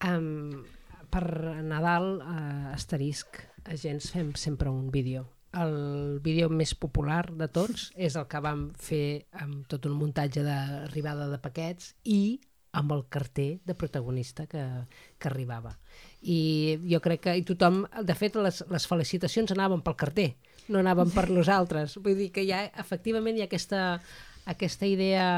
[0.04, 0.66] Um,
[1.14, 3.38] per Nadal, uh, asterisc,
[3.70, 5.28] a gens fem sempre un vídeo.
[5.54, 10.42] El vídeo més popular de tots és el que vam fer amb tot un muntatge
[10.42, 12.42] d'arribada de paquets i
[12.74, 14.64] amb el carter de protagonista que,
[15.22, 15.76] que arribava.
[16.26, 20.32] I jo crec que i tothom, de fet, les, les felicitacions anaven pel carter,
[20.74, 22.00] no anaven per nosaltres.
[22.02, 23.84] Vull dir que ja, efectivament, hi ha aquesta,
[24.50, 25.30] aquesta idea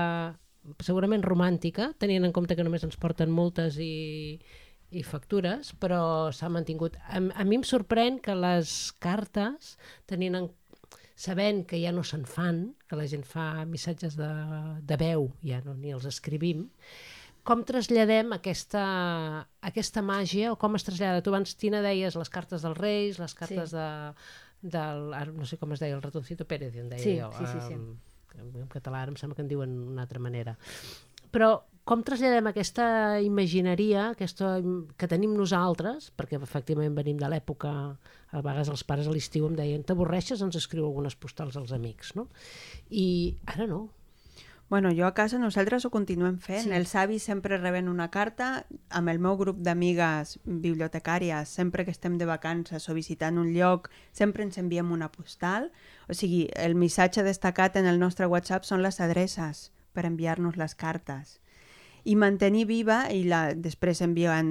[0.80, 4.40] segurament romàntica, tenint en compte que només ens porten multes i,
[4.96, 6.96] i factures, però s'ha mantingut.
[7.10, 8.72] A, a mi em sorprèn que les
[9.04, 9.76] cartes,
[10.08, 10.48] tenint en,
[11.16, 14.30] sabent que ja no se'n fan, que la gent fa missatges de,
[14.84, 16.66] de veu, ja no ni els escrivim,
[17.46, 18.82] com traslladem aquesta,
[19.62, 21.22] aquesta màgia o com es trasllada?
[21.22, 23.78] Tu abans, Tina, deies les cartes dels Reis, les cartes Sí.
[23.78, 23.90] de,
[24.76, 27.30] del, no sé com es deia, el ratoncito Pérez, en deia Sí, jo.
[27.38, 27.74] sí, sí, sí.
[27.78, 30.58] En, en català ara em sembla que en diuen d'una altra manera.
[31.32, 31.52] Però
[31.86, 32.86] com traslladem aquesta
[33.22, 34.56] imagineria aquesta,
[34.98, 37.74] que tenim nosaltres, perquè efectivament venim de l'època,
[38.34, 42.16] a vegades els pares a l'estiu em deien t'avorreixes, ens escriu algunes postals als amics,
[42.18, 42.26] no?
[42.90, 43.86] I ara no.
[44.68, 46.66] Bueno, jo a casa nosaltres ho continuem fent.
[46.66, 46.74] Sí.
[46.74, 48.66] Els avis sempre reben una carta.
[48.90, 53.92] Amb el meu grup d'amigues bibliotecàries, sempre que estem de vacances o visitant un lloc,
[54.12, 55.70] sempre ens enviem una postal.
[56.10, 60.74] O sigui, el missatge destacat en el nostre WhatsApp són les adreces per enviar-nos les
[60.74, 61.38] cartes.
[62.06, 64.50] I mantenir viva, i la, després enviant...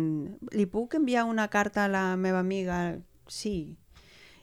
[0.52, 2.98] Li puc enviar una carta a la meva amiga?
[3.30, 3.76] Sí.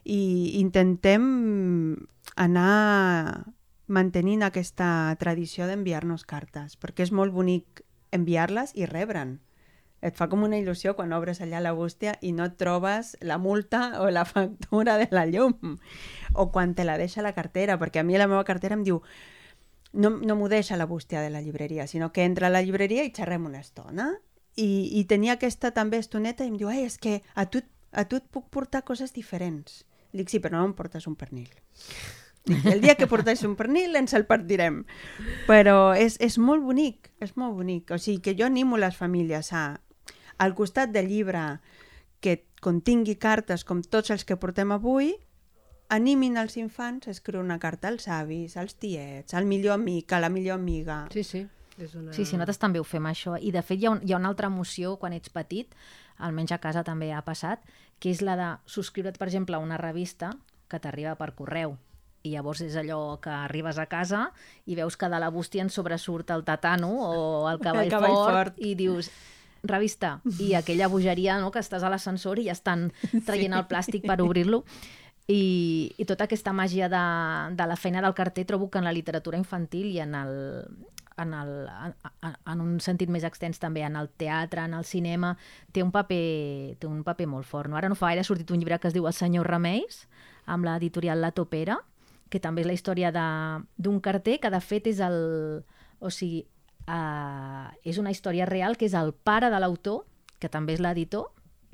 [0.08, 0.21] I
[0.62, 1.26] intentem
[2.39, 3.45] anar
[3.91, 7.84] mantenint aquesta tradició d'enviar-nos cartes, perquè és molt bonic
[8.15, 9.39] enviar-les i rebre'n.
[10.02, 13.38] Et fa com una il·lusió quan obres allà la bústia i no et trobes la
[13.38, 15.76] multa o la factura de la llum.
[16.34, 19.04] O quan te la deixa la cartera, perquè a mi la meva cartera em diu
[19.93, 23.04] no, no m'ho deixa la bústia de la llibreria, sinó que entra a la llibreria
[23.04, 24.12] i xerrem una estona.
[24.56, 28.04] I, i tenia aquesta també estoneta i em diu, Ei, és que a tu, a
[28.08, 29.86] tu et puc portar coses diferents.
[30.12, 31.51] Dic, sí, però no em portes un pernil.
[32.43, 34.82] Dic, el dia que portés un pernil ens el partirem.
[35.47, 37.93] Però és, és molt bonic, és molt bonic.
[37.95, 39.80] O sigui que jo animo les famílies a,
[40.38, 41.62] al costat del llibre
[42.19, 45.15] que contingui cartes com tots els que portem avui,
[45.91, 50.21] animin els infants a escriure una carta als avis, als tiets, al millor amic, a
[50.23, 51.04] la millor amiga.
[51.12, 51.45] Sí, sí.
[51.77, 52.13] És una...
[52.13, 53.36] Sí, sí, nosaltres també ho fem, això.
[53.39, 55.75] I, de fet, hi ha, un, hi ha una altra emoció quan ets petit,
[56.21, 57.63] almenys a casa també ha passat,
[57.99, 60.32] que és la de subscriure't, per exemple, a una revista
[60.71, 61.75] que t'arriba per correu.
[62.23, 64.27] I llavors és allò que arribes a casa
[64.69, 68.13] i veus que de la bústia en sobresurt el tatano o el cavall, El cavall
[68.13, 68.60] fort, fort.
[68.62, 69.10] i dius
[69.63, 72.91] revista, i aquella bogeria no, que estàs a l'ascensor i ja estan
[73.25, 74.63] traient el plàstic per obrir-lo.
[75.27, 77.01] I, I tota aquesta màgia de,
[77.55, 80.34] de la feina del carter trobo que en la literatura infantil i en el,
[81.17, 85.36] en, el, en, en- un sentit més extens també en el teatre, en el cinema,
[85.71, 87.69] té un paper, té un paper molt fort.
[87.69, 87.77] No?
[87.77, 90.07] Ara no fa gaire ha sortit un llibre que es diu El senyor Remeis,
[90.45, 91.77] amb l'editorial La Topera,
[92.31, 95.63] que també és la història d'un carter que de fet és el...
[96.01, 96.45] O sigui,
[96.89, 100.05] uh, és una història real que és el pare de l'autor,
[100.39, 101.27] que també és l'editor,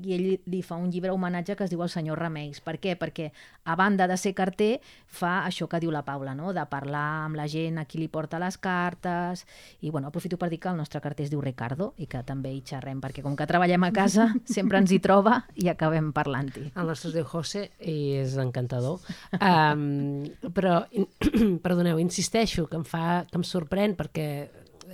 [0.04, 2.60] i ell li fa un llibre homenatge que es diu El senyor Remeis.
[2.64, 2.94] Per què?
[2.98, 3.30] Perquè
[3.64, 6.52] a banda de ser carter fa això que diu la Paula, no?
[6.54, 9.44] de parlar amb la gent a qui li porta les cartes
[9.80, 12.52] i bueno, aprofito per dir que el nostre carter es diu Ricardo i que també
[12.54, 16.70] hi xerrem perquè com que treballem a casa sempre ens hi troba i acabem parlant-hi.
[16.74, 19.02] El nostre es diu José i és encantador.
[19.40, 21.08] Um, però, in,
[21.64, 24.28] perdoneu, insisteixo que em, fa, que em sorprèn perquè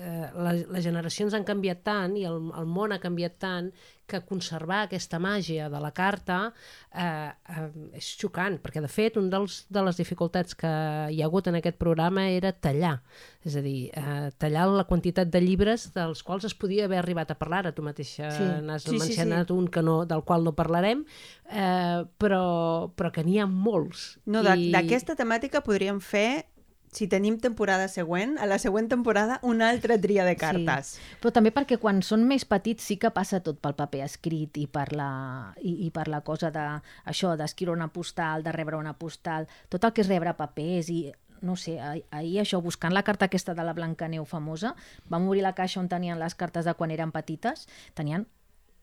[0.05, 3.73] eh, les, les generacions han canviat tant i el, el món ha canviat tant
[4.05, 6.51] que conservar aquesta màgia de la carta
[6.93, 10.69] eh, eh, és xocant, perquè de fet un dels, de les dificultats que
[11.09, 12.99] hi ha hagut en aquest programa era tallar,
[13.49, 17.33] és a dir, eh, tallar la quantitat de llibres dels quals es podia haver arribat
[17.33, 18.45] a parlar, ara tu mateixa Sí.
[18.67, 19.03] n'has Sí, sí, sí.
[19.07, 21.07] mencionat un que no, del qual no parlarem,
[21.49, 24.19] eh, però, però que n'hi ha molts.
[24.27, 24.73] No, I- I...
[24.77, 26.45] d'aquesta temàtica podríem fer,
[26.95, 30.95] si tenim temporada següent, a la següent temporada una altra tria de cartes.
[30.95, 31.17] Sí.
[31.23, 34.69] Però també perquè quan són més petits sí que passa tot pel paper escrit i
[34.71, 35.11] per la,
[35.61, 36.65] i, i per la cosa de,
[37.11, 41.03] això d'escriure una postal, de rebre una postal, tot el que és rebre papers i
[41.45, 44.75] no sé, ah- ahir això, buscant la carta aquesta de la Blancaneu famosa,
[45.13, 48.25] vam obrir la caixa on tenien les cartes de quan eren petites, tenien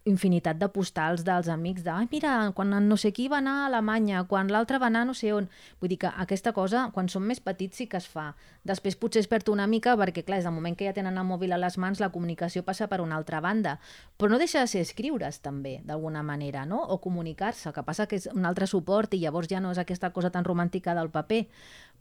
[0.06, 4.24] infinitat de postals dels amics de, mira, quan no sé qui va anar a Alemanya,
[4.30, 5.50] quan l'altre va anar no sé on.
[5.80, 8.32] Vull dir que aquesta cosa, quan som més petits, sí que es fa.
[8.66, 11.28] Després potser es perd una mica perquè, clar, és el moment que ja tenen el
[11.28, 13.78] mòbil a les mans, la comunicació passa per una altra banda.
[14.18, 16.82] Però no deixa de ser escriure's, també, d'alguna manera, no?
[16.82, 20.10] O comunicar-se, que passa que és un altre suport i llavors ja no és aquesta
[20.10, 21.46] cosa tan romàntica del paper.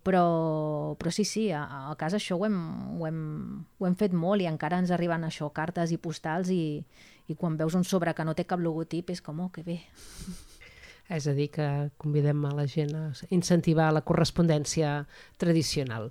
[0.00, 2.56] Però, però sí, sí, a, a casa això ho hem,
[2.96, 3.20] ho, hem,
[3.76, 6.80] ho hem fet molt i encara ens arriben això, cartes i postals i,
[7.30, 9.80] i quan veus un sobre que no té cap logotip és com, oh, que bé.
[11.10, 11.66] És a dir, que
[11.98, 15.00] convidem a la gent a incentivar la correspondència
[15.42, 16.10] tradicional.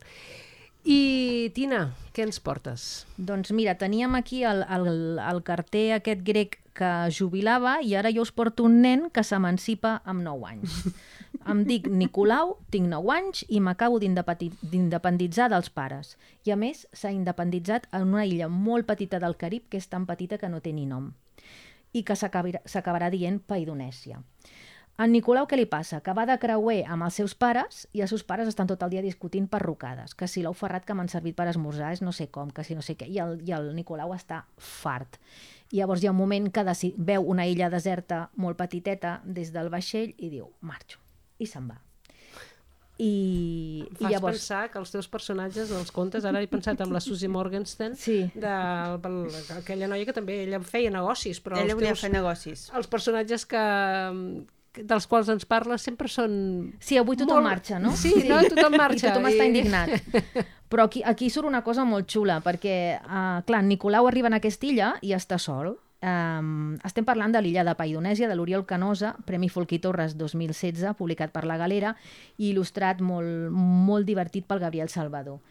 [0.87, 2.87] I, Tina, què ens portes?
[3.17, 8.23] Doncs mira, teníem aquí el, el, el carter aquest grec que jubilava i ara jo
[8.23, 10.77] us porto un nen que s'emancipa amb 9 anys.
[11.47, 16.17] Em dic Nicolau, tinc 9 anys i m'acabo d'independitzar dels pares.
[16.45, 20.05] I a més s'ha independitzat en una illa molt petita del Carib que és tan
[20.05, 21.13] petita que no té ni nom
[21.93, 24.19] i que s'acabarà dient Paidonèsia.
[24.99, 26.01] En Nicolau què li passa?
[26.03, 28.91] Que va de creuer amb els seus pares i els seus pares estan tot el
[28.91, 32.11] dia discutint per rocades, que si l'ou ferrat que m'han servit per esmorzar és no
[32.11, 35.17] sé com, que si no sé què, i el, i el Nicolau està fart.
[35.71, 36.65] I llavors hi ha un moment que
[36.97, 40.99] veu una illa deserta molt petiteta des del vaixell i diu, marxo
[41.39, 41.77] i se'n va.
[42.99, 44.35] I, em fas i llavors...
[44.41, 48.25] pensar que els teus personatges dels contes, ara he pensat en la Susie Morgenstern, Sí.
[48.35, 48.51] de,
[49.55, 52.65] aquella noia que també ella feia negocis, però Ella els volia teus, fer negocis.
[52.75, 53.63] els personatges que,
[54.75, 56.73] que- dels quals ens parles sempre són...
[56.83, 57.95] Sí, avui tothom Molt- marxa, no?
[57.95, 58.41] Sí, no?
[58.51, 59.07] Tothom marxa.
[59.07, 59.95] I tothom està I- indignat.
[60.69, 64.67] Però aquí, aquí surt una cosa molt xula, perquè, uh, clar, Nicolau arriba en aquesta
[64.67, 65.77] illa i està sol.
[65.99, 71.33] Um, estem parlant de l'illa de Paidonèsia, de l'Oriol Canosa, Premi Folquí Torres 2016, publicat
[71.35, 71.91] per La Galera
[72.37, 75.41] i il·lustrat molt, molt divertit pel Gabriel Salvador.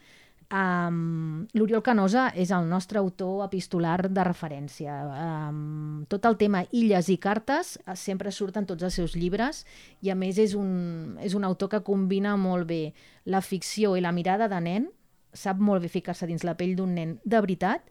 [0.49, 4.95] Um, L'Oriol Canosa és el nostre autor epistolar de referència.
[5.05, 9.61] Um, tot el tema illes i cartes eh, sempre surt en tots els seus llibres
[10.01, 12.95] i a més és un, és un autor que combina molt bé
[13.29, 14.89] la ficció i la mirada de nen,
[15.29, 17.85] sap molt bé ficar-se dins la pell d'un nen de veritat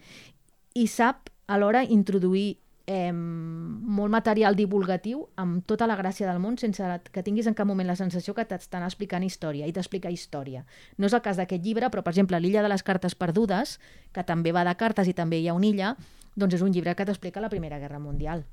[0.75, 6.84] i sap alhora introduir eh, molt material divulgatiu amb tota la gràcia del món sense
[7.12, 10.64] que tinguis en cap moment la sensació que t'estan explicant història i t'explica història.
[10.96, 13.76] No és el cas d'aquest llibre, però per exemple l'illa de les cartes perdudes,
[14.12, 15.96] que també va de cartes i també hi ha una illa,
[16.37, 18.46] doncs és un llibre que t'explica la Primera Guerra Mundial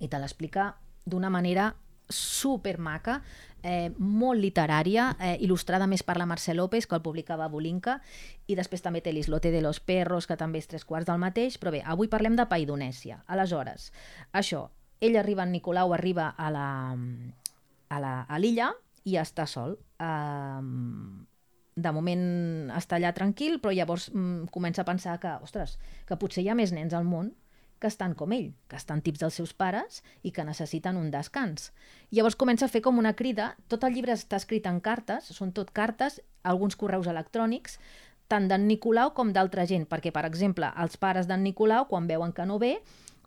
[0.00, 1.74] i te l'explica d'una manera
[2.10, 3.20] super maca,
[3.62, 8.00] eh, molt literària, eh, il·lustrada més per la Mercè López, que el publicava Bolinca,
[8.46, 11.58] i després també té l'Islote de los Perros, que també és tres quarts del mateix,
[11.58, 13.22] però bé, avui parlem de Paidonèsia.
[13.26, 13.92] Aleshores,
[14.32, 14.68] això,
[15.00, 16.68] ell arriba, en Nicolau arriba a la
[17.90, 18.72] a la- a l'illa
[19.04, 19.78] i està sol.
[19.98, 21.26] Um,
[21.74, 26.44] de moment està allà tranquil, però llavors mm, comença a pensar que, ostres, que potser
[26.44, 27.32] hi ha més nens al món
[27.80, 31.70] que estan com ell, que estan tips dels seus pares i que necessiten un descans.
[32.12, 35.54] Llavors comença a fer com una crida, tot el llibre està escrit en cartes, són
[35.56, 37.78] tot cartes, alguns correus electrònics,
[38.30, 42.36] tant d'en Nicolau com d'altra gent, perquè, per exemple, els pares d'en Nicolau, quan veuen
[42.36, 42.76] que no ve,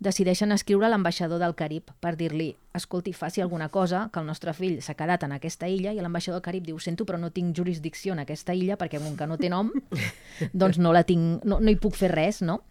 [0.03, 4.53] decideixen escriure a l'ambaixador del Carib per dir-li, escolti, faci alguna cosa, que el nostre
[4.57, 7.55] fill s'ha quedat en aquesta illa, i l'ambaixador del Carib diu, sento, però no tinc
[7.55, 9.71] jurisdicció en aquesta illa, perquè com que no té nom,
[10.63, 12.61] doncs no, la tinc, no, no hi puc fer res, no?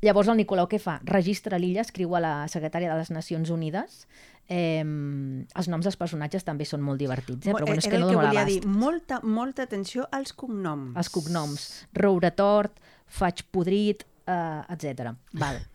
[0.00, 0.98] Llavors el Nicolau què fa?
[1.04, 4.06] Registra l'illa, escriu a la secretària de les Nacions Unides.
[4.48, 7.52] Eh, els noms dels personatges també són molt divertits, eh?
[7.52, 8.48] però bueno, és Era que no que volia l'abast.
[8.48, 10.96] dir, molta, molta atenció als cognoms.
[10.96, 11.68] Els cognoms.
[11.94, 15.12] Roure tort, faig podrit, eh, etc.
[15.38, 15.60] Val.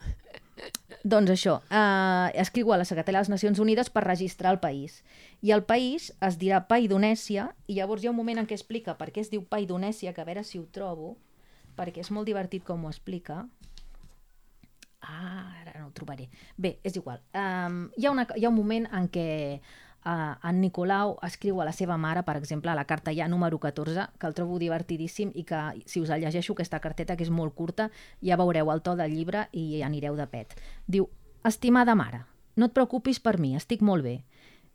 [1.05, 5.03] Doncs això, eh, escriu a la secretària de les Nacions Unides per registrar el país.
[5.45, 8.97] I el país es dirà Paidonèsia, i llavors hi ha un moment en què explica
[8.97, 11.13] per què es diu Paidonèsia, que a veure si ho trobo,
[11.77, 13.43] perquè és molt divertit com ho explica.
[15.07, 16.29] Ah, ara no ho trobaré.
[16.57, 17.21] Bé, és igual.
[17.33, 19.25] Um, hi, ha una, hi ha un moment en què
[20.05, 23.59] uh, en Nicolau escriu a la seva mare, per exemple, a la carta ja número
[23.59, 27.33] 14, que el trobo divertidíssim i que, si us la llegeixo, aquesta carteta, que és
[27.33, 27.91] molt curta,
[28.25, 30.57] ja veureu el to del llibre i anireu de pet.
[30.87, 31.09] Diu,
[31.45, 32.25] estimada mare,
[32.57, 34.19] no et preocupis per mi, estic molt bé.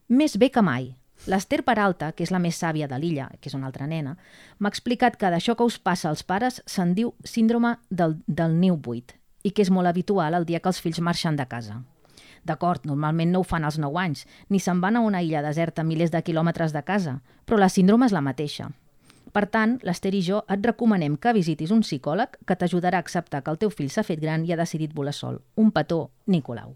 [0.08, 0.92] Més bé que mai.
[1.28, 4.14] L'Ester Peralta, que és la més sàvia de l'illa, que és una altra nena,
[4.58, 8.78] m'ha explicat que d'això que us passa als pares se'n diu síndrome del, del niu
[8.80, 11.80] buit i que és molt habitual el dia que els fills marxen de casa.
[12.44, 15.82] D'acord, normalment no ho fan als 9 anys, ni se'n van a una illa deserta
[15.82, 18.70] a milers de quilòmetres de casa, però la síndrome és la mateixa.
[19.30, 23.44] Per tant, l'Ester i jo et recomanem que visitis un psicòleg que t'ajudarà a acceptar
[23.44, 25.38] que el teu fill s'ha fet gran i ha decidit volar sol.
[25.56, 26.74] Un petó, Nicolau.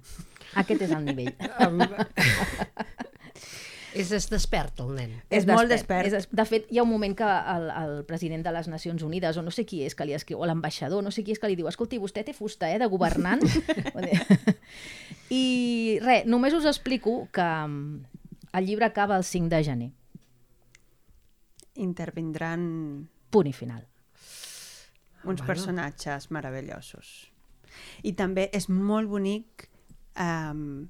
[0.55, 1.35] Aquest és el nivell.
[3.95, 5.12] És, es despert el nen.
[5.30, 6.09] És molt despert.
[6.09, 6.28] És des...
[6.30, 9.45] De fet, hi ha un moment que el, el president de les Nacions Unides, o
[9.47, 11.57] no sé qui és que li escriu, o l'ambaixador, no sé qui és que li
[11.59, 13.42] diu, escolti, vostè té fusta, eh, de governant.
[15.34, 15.45] I
[16.05, 18.20] res, només us explico que mm,
[18.59, 19.90] el llibre acaba el 5 de gener.
[21.74, 23.86] Intervindran Punt i final.
[25.24, 25.47] uns Bueno.
[25.47, 27.30] personatges meravellosos.
[28.05, 29.68] I també és molt bonic
[30.20, 30.86] um,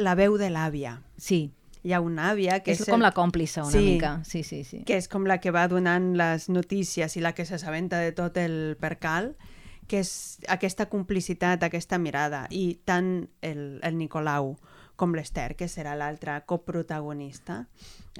[0.00, 0.96] la veu de l'àvia.
[1.16, 1.52] Sí,
[1.82, 3.78] Hi ha una àvia que és és, com el- la còmplice una Sí.
[3.94, 4.20] mica.
[4.24, 4.82] Sí, sí, sí.
[4.84, 8.36] que és com la que va donant les notícies i la que s'assabenta de tot
[8.36, 9.36] el percal,
[9.88, 12.46] que és aquesta complicitat, aquesta mirada.
[12.50, 14.56] I tant el, el Nicolau
[14.96, 17.66] com l'Ester, que serà l'altra coprotagonista,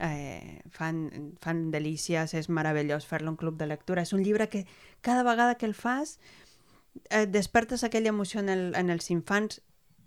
[0.00, 4.02] eh, fan, fan delícies, és meravellós fer-lo en club de lectura.
[4.02, 4.64] És un llibre que
[5.02, 6.18] cada vegada que el fas
[7.10, 9.60] eh, despertes aquella emoció en, el, en els infants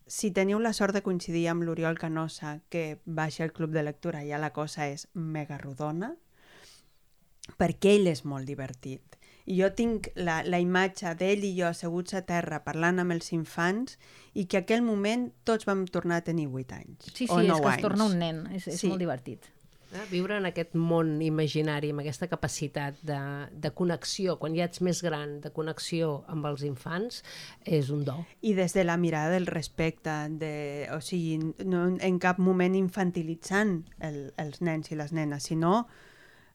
[0.08, 4.24] si teniu la sort de coincidir amb l'Oriol Canosa, que baixa al club de lectura,
[4.28, 6.14] ja la cosa és mega rodona,
[7.60, 9.18] perquè ell és molt divertit.
[9.46, 13.34] I jo tinc la, la imatge d'ell i jo asseguts a terra parlant amb els
[13.36, 13.98] infants
[14.40, 17.10] i que aquell moment tots vam tornar a tenir 8 anys.
[17.12, 17.82] Sí, o sí, és 9 que es anys.
[17.84, 18.40] torna un nen.
[18.56, 18.88] És, és Sí.
[18.88, 19.50] molt divertit.
[19.94, 20.06] Eh?
[20.10, 23.20] Viure en aquest món imaginari, amb aquesta capacitat de,
[23.54, 27.22] de connexió, quan ja ets més gran, de connexió amb els infants,
[27.66, 28.18] és un do.
[28.42, 30.54] I des de la mirada del respecte, de,
[30.96, 35.86] o sigui, no en cap moment infantilitzant el, els nens i les nenes, sinó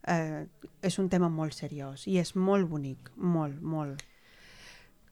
[0.08, 0.46] eh,
[0.82, 4.04] és un tema molt seriós i és molt bonic, molt, molt.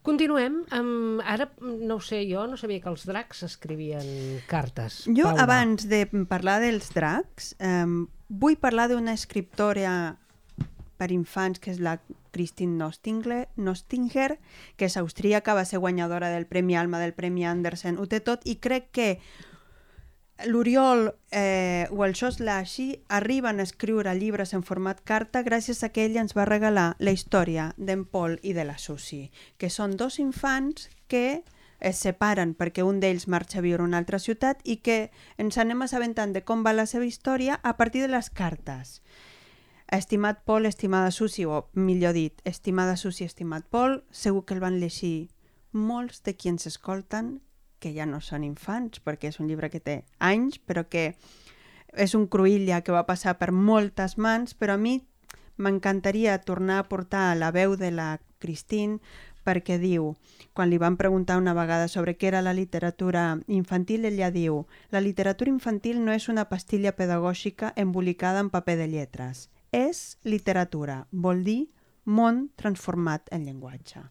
[0.07, 1.23] Continuem amb...
[1.27, 4.07] Ara, no ho sé, jo no sabia que els dracs escrivien
[4.47, 5.03] cartes.
[5.09, 5.47] Jo, Paula.
[5.47, 7.83] abans de parlar dels dracs, eh,
[8.29, 9.97] vull parlar d'una escriptora
[10.97, 11.99] per infants que és la
[12.33, 14.37] Christine Nostinger, Nostinger
[14.77, 18.47] que és austríaca, va ser guanyadora del Premi Alma, del Premi Andersen, ho té tot,
[18.47, 19.09] i crec que
[20.45, 25.89] l'Oriol eh, o el Xos Laxi arriben a escriure llibres en format carta gràcies a
[25.89, 29.97] que ell ens va regalar la història d'en Paul i de la Susi, que són
[29.97, 31.43] dos infants que
[31.81, 35.11] es separen perquè un d'ells marxa a viure a una altra ciutat i que
[35.41, 39.01] ens anem assabentant de com va la seva història a partir de les cartes.
[39.89, 44.81] Estimat Paul, estimada Susi, o millor dit, estimada Susi, estimat Paul, segur que el van
[44.81, 45.31] llegir
[45.73, 47.39] molts de qui ens escolten
[47.79, 51.15] que ja no són infants, perquè és un llibre que té anys, però que
[51.97, 54.99] és un cruïlla que va passar per moltes mans, però a mi
[55.57, 59.01] m'encantaria tornar a portar la veu de la Christine
[59.47, 60.17] perquè diu,
[60.53, 65.01] quan li van preguntar una vegada sobre què era la literatura infantil, ella diu la
[65.01, 69.47] literatura infantil no és una pastilla pedagògica embolicada en paper de lletres.
[69.71, 71.69] És literatura, vol dir
[72.05, 74.03] món transformat en llenguatge.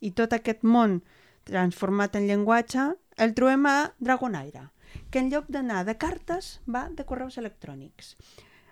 [0.00, 1.00] I tot aquest món
[1.48, 4.68] transformat en llenguatge el trobem a Dragonaire,
[5.10, 8.14] que en lloc d'anar de cartes va de correus electrònics.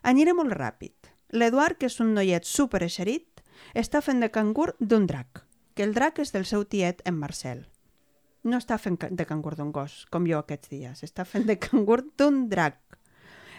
[0.06, 0.94] Aniré molt ràpid.
[1.34, 3.42] L'Eduard, que és un noiet super eixerit,
[3.74, 5.42] està fent de cangur d'un drac,
[5.74, 7.66] que el drac és del seu tiet en Marcel.
[8.46, 12.04] No està fent de cangur d'un gos, com jo aquests dies, està fent de cangur
[12.16, 12.78] d'un drac.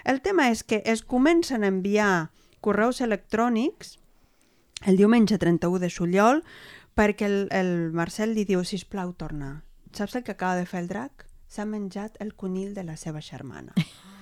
[0.08, 2.30] El tema és que es comencen a enviar
[2.62, 3.98] correus electrònics
[4.86, 6.44] el diumenge 31 de juliol
[6.98, 9.62] perquè el, el Marcel li diu, sisplau, torna.
[9.94, 11.28] Saps el que acaba de fer el drac?
[11.48, 13.78] S'ha menjat el conill de la seva germana.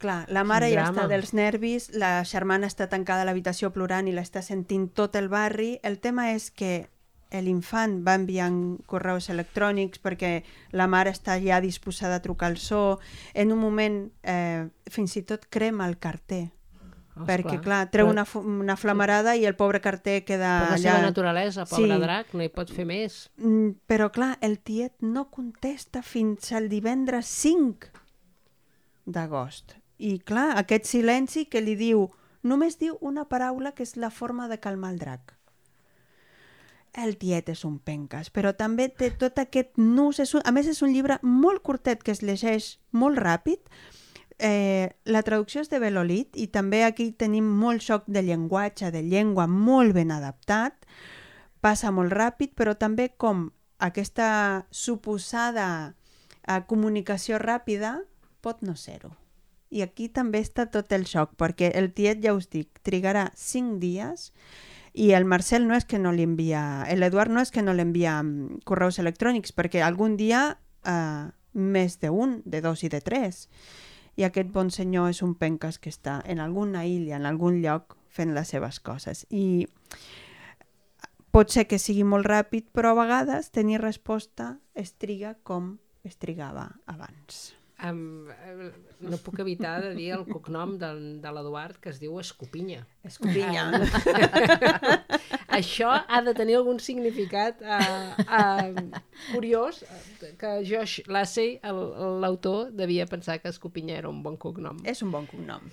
[0.00, 4.14] Clar, la mare ja està dels nervis, la germana està tancada a l'habitació plorant i
[4.16, 5.74] l'està sentint tot el barri.
[5.84, 6.88] El tema és que
[7.44, 10.32] l'infant va enviant correus electrònics perquè
[10.72, 12.98] la mare està ja disposada a trucar al so.
[13.34, 16.48] En un moment, eh, fins i tot crema el carter.
[17.26, 18.24] Perquè, clar, treu Però- una,
[18.64, 20.82] una flamarada i el pobre carter queda Per la allà...
[20.82, 22.00] seva naturalesa, pobre Sí.
[22.02, 23.30] drac, no hi pot fer més.
[23.36, 27.90] Mm, Però, clar, el tiet no contesta fins al divendres 5
[29.06, 29.76] d'agost.
[29.98, 32.08] I, clar, aquest silenci que li diu...
[32.42, 35.34] Només diu una paraula que és la forma de calmar el drac.
[36.96, 40.18] El tiet és un penques, però també té tot aquest nus.
[40.24, 43.60] És un, a més, és un llibre molt curtet que es llegeix molt ràpid.
[44.40, 49.02] Eh, la traducció és de Belolit i també aquí tenim molt xoc de llenguatge, de
[49.04, 50.86] llengua molt ben adaptat.
[51.60, 53.50] Passa molt ràpid, però també com
[53.84, 55.66] aquesta suposada
[56.48, 57.98] eh, comunicació ràpida
[58.40, 59.12] pot no ser-ho.
[59.70, 63.78] I aquí també està tot el xoc, perquè el tiet, ja us dic, trigarà 5
[63.78, 64.30] dies
[64.92, 67.84] i el Marcel no és que no li envia, l'Eduard no és que no li
[67.84, 73.46] envia mm, correus electrònics, perquè algun dia eh, més d'un, de dos i de tres.
[74.18, 77.96] I aquest bon senyor és un penques que està en alguna illa, en algun lloc,
[78.10, 79.24] fent les seves coses.
[79.30, 79.66] I
[81.30, 86.18] pot ser que sigui molt ràpid, però a vegades tenir resposta es triga com es
[86.18, 87.54] trigava abans.
[87.80, 88.28] Um,
[89.00, 90.90] no puc evitar de dir el cognom de,
[91.22, 92.82] de l'Eduard, que es diu Escopinya.
[93.08, 93.70] Escopinya.
[95.50, 99.00] Això ha de tenir algun significat uh, uh,
[99.32, 104.78] curiós, eh, que Josh Lassey, el- l'autor, devia pensar que Escopinya era un bon cognom.
[104.84, 105.64] És un bon cognom.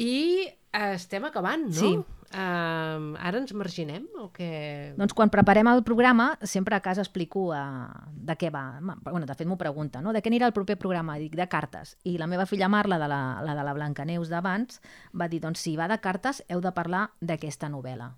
[0.00, 1.74] I uh, estem acabant, no?
[1.76, 1.92] Sí.
[2.30, 4.94] Uh, ara ens marginem o què?
[4.94, 8.78] Doncs quan preparem el programa, sempre a casa explico uh, de què va.
[9.02, 10.14] Bueno, de fet, m'ho pregunta, no?
[10.14, 11.18] De què anirà el proper programa?
[11.18, 11.96] Dic, de cartes.
[12.06, 14.78] I la meva filla Marla, de la, la de la Blancaneus d'abans,
[15.12, 18.12] va dir, doncs si va de cartes, heu de parlar d'aquesta novel·la.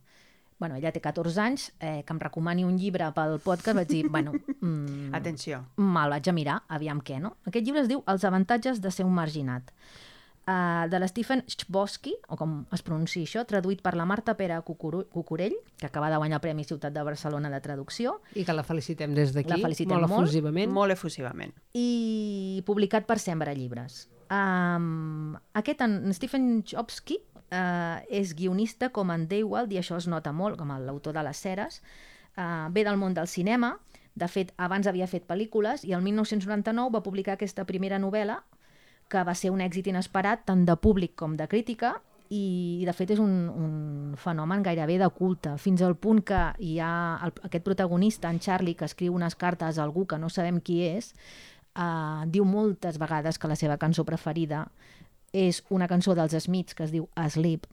[0.62, 4.04] Bueno, ella té 14 anys, eh, que em recomani un llibre pel podcast, vaig dir,
[4.08, 5.64] bueno, mm, Atenció.
[5.82, 7.32] me'l vaig a mirar, aviam què, no?
[7.50, 9.72] Aquest llibre es diu Els avantatges de ser un marginat,
[10.46, 14.60] uh, de la Stephen Chbosky, o com es pronuncia això, traduït per la Marta Pere
[14.62, 18.54] Cucuru- Cucurell, que acaba de guanyar el Premi Ciutat de Barcelona de Traducció, I que
[18.54, 20.28] la felicitem des d'aquí, La felicitem molt molt.
[20.28, 20.70] efusivament.
[20.70, 21.58] Molt efusivament.
[21.74, 24.04] i publicat per Sembra Llibres.
[24.30, 27.18] Um, aquest, en Stephen Chbosky,
[27.53, 31.38] uh, és guionista com en Daywald, i això es nota molt, com l'autor de les
[31.38, 31.80] Ceres.
[32.32, 33.76] Uh, ve del món del cinema,
[34.14, 38.42] de fet, abans havia fet pel·lícules, i el 1999 va publicar aquesta primera novel·la,
[39.12, 41.98] que va ser un èxit inesperat tant de públic com de crítica,
[42.32, 46.78] i de fet és un, un fenomen gairebé de culte, fins al punt que hi
[46.80, 46.92] ha
[47.26, 50.80] el, aquest protagonista, en Charlie, que escriu unes cartes a algú que no sabem qui
[50.86, 51.12] és,
[51.76, 54.64] uh, diu moltes vegades que la seva cançó preferida
[55.33, 57.66] és una cançó dels Smiths que es diu Asleep,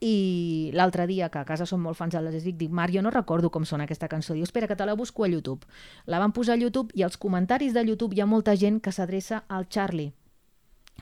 [0.00, 3.10] i l'altre dia, que a casa som molt fans de Smiths, dic, Marc, jo no
[3.10, 4.34] recordo com sona aquesta cançó.
[4.34, 5.64] Diu, espera, que te la busco a YouTube.
[6.04, 8.92] La van posar a YouTube i als comentaris de YouTube hi ha molta gent que
[8.92, 10.12] s'adreça al Charlie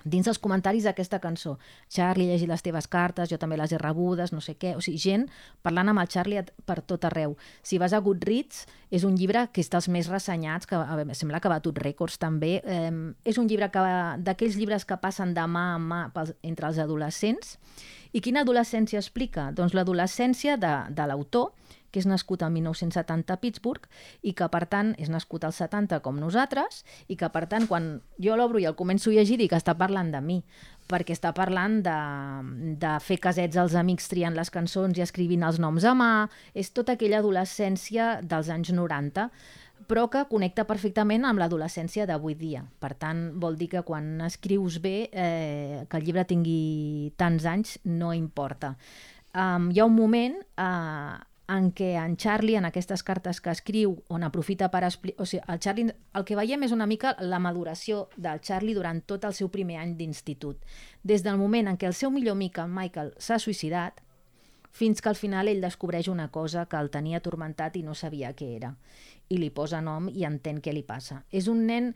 [0.04, 1.58] dins els comentaris d'aquesta cançó.
[1.88, 4.74] Charlie, llegit les teves cartes, jo també les he rebudes, no sé què.
[4.76, 5.28] O sigui, gent
[5.62, 7.36] parlant amb el Charlie a- per tot arreu.
[7.62, 11.14] Si vas a Goodreads, és un llibre que és dels més ressenyats, que a veure,
[11.14, 12.60] sembla que ha batut rècords també.
[12.64, 16.34] Eh, és un llibre que va- d'aquells llibres que passen de mà a mà pels,
[16.42, 17.58] entre els adolescents.
[18.12, 19.50] I quina adolescència explica?
[19.52, 21.52] Doncs l'adolescència de, de l'autor,
[21.94, 23.86] que és nascut el 1970 a Pittsburgh
[24.26, 27.90] i que, per tant, és nascut als 70 com nosaltres i que, per tant, quan
[28.18, 30.40] jo l'obro i el començo a llegir, dic que està parlant de mi,
[30.90, 31.98] perquè està parlant de,
[32.82, 36.12] de fer casets als amics triant les cançons i escrivint els noms a mà,
[36.52, 39.30] és tota aquella adolescència dels anys 90,
[39.88, 42.62] però que connecta perfectament amb l'adolescència d'avui dia.
[42.80, 47.78] Per tant, vol dir que quan escrius bé, eh, que el llibre tingui tants anys,
[47.84, 48.74] no importa.
[49.34, 51.18] Um, hi ha un moment uh,
[51.48, 55.22] en què en Charlie, en aquestes cartes que escriu, on aprofita per explicar...
[55.22, 59.02] O sigui, el Charlie, el que veiem és una mica la maduració del Charlie durant
[59.04, 60.62] tot el seu primer any d'institut.
[61.02, 64.00] Des del moment en què el seu millor amic, el Michael, s'ha suïcidat,
[64.74, 68.32] fins que al final ell descobreix una cosa que el tenia atormentat i no sabia
[68.34, 68.72] què era.
[69.28, 71.22] I li posa nom i entén què li passa.
[71.30, 71.92] És un nen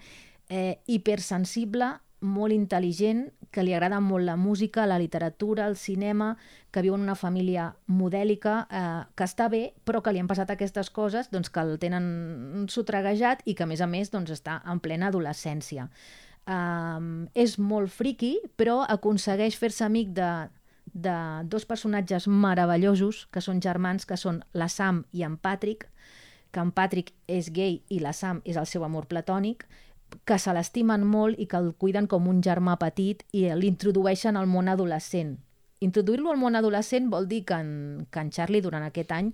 [0.49, 6.37] eh, hipersensible, molt intel·ligent, que li agrada molt la música, la literatura, el cinema,
[6.71, 10.51] que viu en una família modèlica, eh, que està bé, però que li han passat
[10.51, 14.61] aquestes coses doncs, que el tenen sotreguejat i que, a més a més, doncs, està
[14.67, 15.89] en plena adolescència.
[16.49, 20.31] Um, és molt friqui, però aconsegueix fer-se amic de,
[20.95, 25.89] de dos personatges meravellosos, que són germans, que són la Sam i en Patrick,
[26.51, 29.67] que en Patrick és gay i la Sam és el seu amor platònic,
[30.25, 34.47] que se l'estimen molt i que el cuiden com un germà petit i l'introdueixen al
[34.47, 35.39] món adolescent.
[35.81, 39.33] Introduir-lo al món adolescent vol dir que en, que en Charlie durant aquest any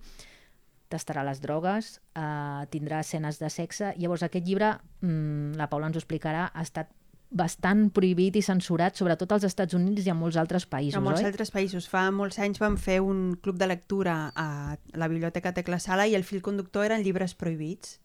[0.93, 3.95] tastarà les drogues, eh, tindrà escenes de sexe.
[3.99, 6.93] Llavors aquest llibre, mm, la Paula ens ho explicarà, ha estat
[7.35, 11.21] bastant prohibit i censurat, sobretot als Estats Units i a molts altres països, A molts
[11.21, 11.27] oi?
[11.27, 11.89] altres països.
[11.91, 16.15] Fa molts anys vam fer un club de lectura a la Biblioteca Tecla Sala i
[16.15, 17.99] el fil conductor eren llibres prohibits.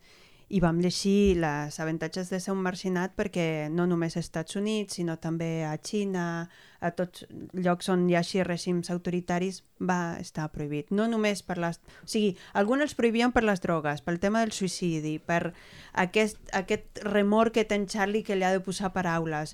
[0.49, 4.95] I vam llegir les avantatges de ser un marginat perquè no només als Estats Units,
[4.97, 6.49] sinó també a Xina,
[6.81, 10.89] a tots llocs on hi hagi règims autoritaris, va estar prohibit.
[10.89, 11.77] No només per les...
[12.01, 15.53] O sigui, alguns els prohibien per les drogues, pel tema del suïcidi, per
[15.93, 19.53] aquest, aquest remor que té en Charlie que li ha de posar paraules.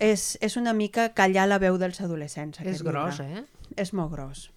[0.00, 2.60] És, és una mica callar la veu dels adolescents.
[2.60, 3.44] És aquest gros, llibre.
[3.44, 3.76] eh?
[3.80, 4.50] És molt gros.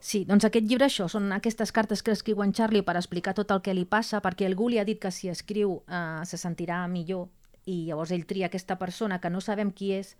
[0.00, 3.50] Sí, doncs aquest llibre això, són aquestes cartes que escriu en Charlie per explicar tot
[3.52, 6.86] el que li passa, perquè algú li ha dit que si escriu eh, se sentirà
[6.88, 7.28] millor
[7.68, 10.14] i llavors ell tria aquesta persona que no sabem qui és.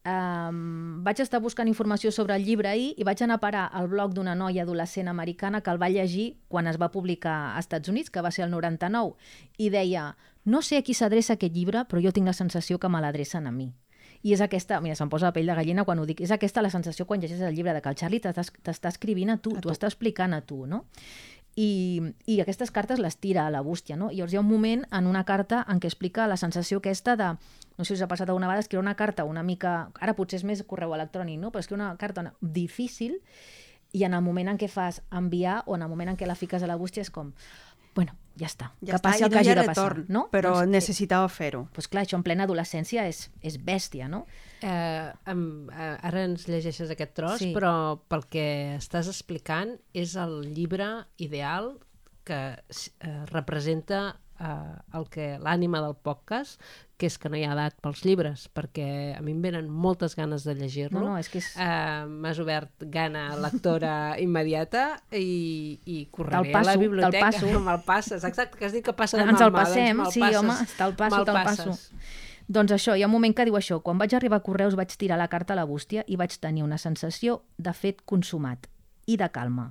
[0.00, 3.90] Um, vaig estar buscant informació sobre el llibre ahir i vaig anar a parar al
[3.90, 7.90] blog d'una noia adolescent americana que el va llegir quan es va publicar als Estats
[7.92, 9.12] Units, que va ser el 99,
[9.58, 10.14] i deia,
[10.46, 13.46] no sé a qui s'adreça aquest llibre, però jo tinc la sensació que me l'adrecen
[13.46, 13.74] a mi.
[14.22, 16.60] I és aquesta, mira, se'm posa la pell de gallina quan ho dic, és aquesta
[16.60, 19.70] la sensació quan llegeixes el llibre, de que el Charlie t'està escrivint a tu, t'ho
[19.70, 19.72] tu.
[19.72, 20.84] està explicant a tu, no?
[21.56, 24.10] i, i aquestes cartes les tira a la bústia, no?
[24.10, 27.16] I llavors hi ha un moment en una carta en què explica la sensació aquesta
[27.16, 27.32] de,
[27.76, 30.40] no sé si us ha passat alguna vegada, escriure una carta una mica, ara potser
[30.40, 31.50] és més correu electrònic, no?
[31.50, 33.18] però escriure una carta difícil
[33.92, 36.38] i en el moment en què fas enviar o en el moment en què la
[36.38, 37.32] fiques a la bústia és com,
[38.00, 39.84] bueno, ja està, Ja que està, passi el no que hagi ha de passar.
[39.90, 40.22] retorn, No?
[40.32, 41.66] però Doncs, eh, necessitava fer-ho.
[41.74, 44.22] doncs clar, això en plena adolescència és, és bèstia, no?
[44.62, 47.52] Eh, em, eh, ara ens llegeixes aquest tros, Sí.
[47.54, 50.88] però pel que estàs explicant és el llibre
[51.18, 51.74] ideal
[52.24, 56.60] que eh, representa eh, el que l'ànima del podcast,
[57.00, 58.86] que és que no hi ha edat pels llibres, perquè
[59.16, 61.00] a mi em venen moltes ganes de llegir-lo.
[61.00, 61.50] No, no, és que és...
[61.56, 63.94] Eh, M'has obert gana lectora
[64.26, 64.84] immediata
[65.16, 67.30] i, i correré Te'l a la passo, biblioteca.
[67.32, 67.62] te'l passo.
[67.70, 69.32] Me'l passes, exacte, que has dit que passa demà.
[69.32, 71.78] Ens el doncs passem, me'l sí, passes, home, te'l passo, te'l passo.
[72.50, 73.80] Doncs això, hi ha un moment que diu això.
[73.86, 76.64] Quan vaig arribar a Correus vaig tirar la carta a la bústia i vaig tenir
[76.66, 78.66] una sensació de fet consumat
[79.06, 79.70] i de calma.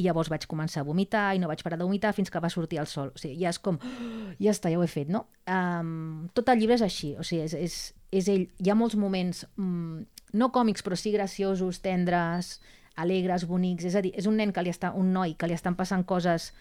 [0.00, 2.50] I llavors vaig començar a vomitar i no vaig parar de vomitar fins que va
[2.52, 3.12] sortir el sol.
[3.14, 5.26] O sigui, ja és com, "Oh, ja està, ja ho he fet, no?
[5.46, 8.48] Um, tot el llibre és així, o sigui, és, és, és ell.
[8.58, 12.60] Hi ha molts moments, mm, no còmics, però sí graciosos, tendres,
[12.96, 13.84] alegres, bonics.
[13.84, 16.04] És a dir, és un nen que li està, un noi que li estan passant
[16.04, 16.52] coses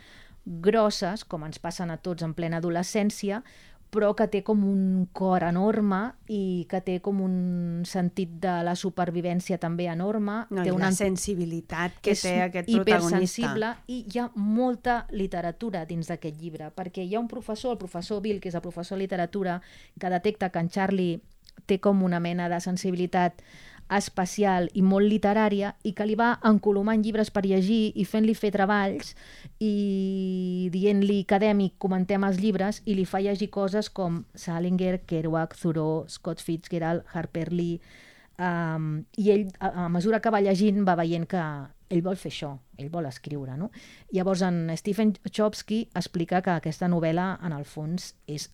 [0.45, 3.43] grosses, com ens passen a tots en plena adolescència,
[3.89, 8.75] però que té com un cor enorme i que té com un sentit de la
[8.77, 10.43] supervivència també enorme.
[10.53, 13.73] No, té una sensibilitat que té aquest protagonista.
[13.87, 18.21] i hi ha molta literatura dins d'aquest llibre, perquè hi ha un professor, el professor
[18.21, 19.59] Bill, que és el professor de literatura,
[19.99, 21.21] que detecta que en Charlie
[21.65, 23.41] té com una mena de sensibilitat
[23.97, 28.51] especial i molt literària i que li va encolomant llibres per llegir i fent-li fer
[28.53, 29.15] treballs
[29.59, 36.05] i dient-li acadèmic, comentem els llibres i li fa llegir coses com Salinger, Kerouac, Thoreau,
[36.07, 37.79] Scott Fitzgerald, Harper Lee,
[38.39, 41.41] Um, I ell, a, a mesura que va llegint, va veient que
[41.91, 43.57] ell vol fer això, ell vol escriure.
[43.59, 43.67] No?
[44.15, 48.47] Llavors, en Stephen Chomsky explica que aquesta novel·la, en el fons, és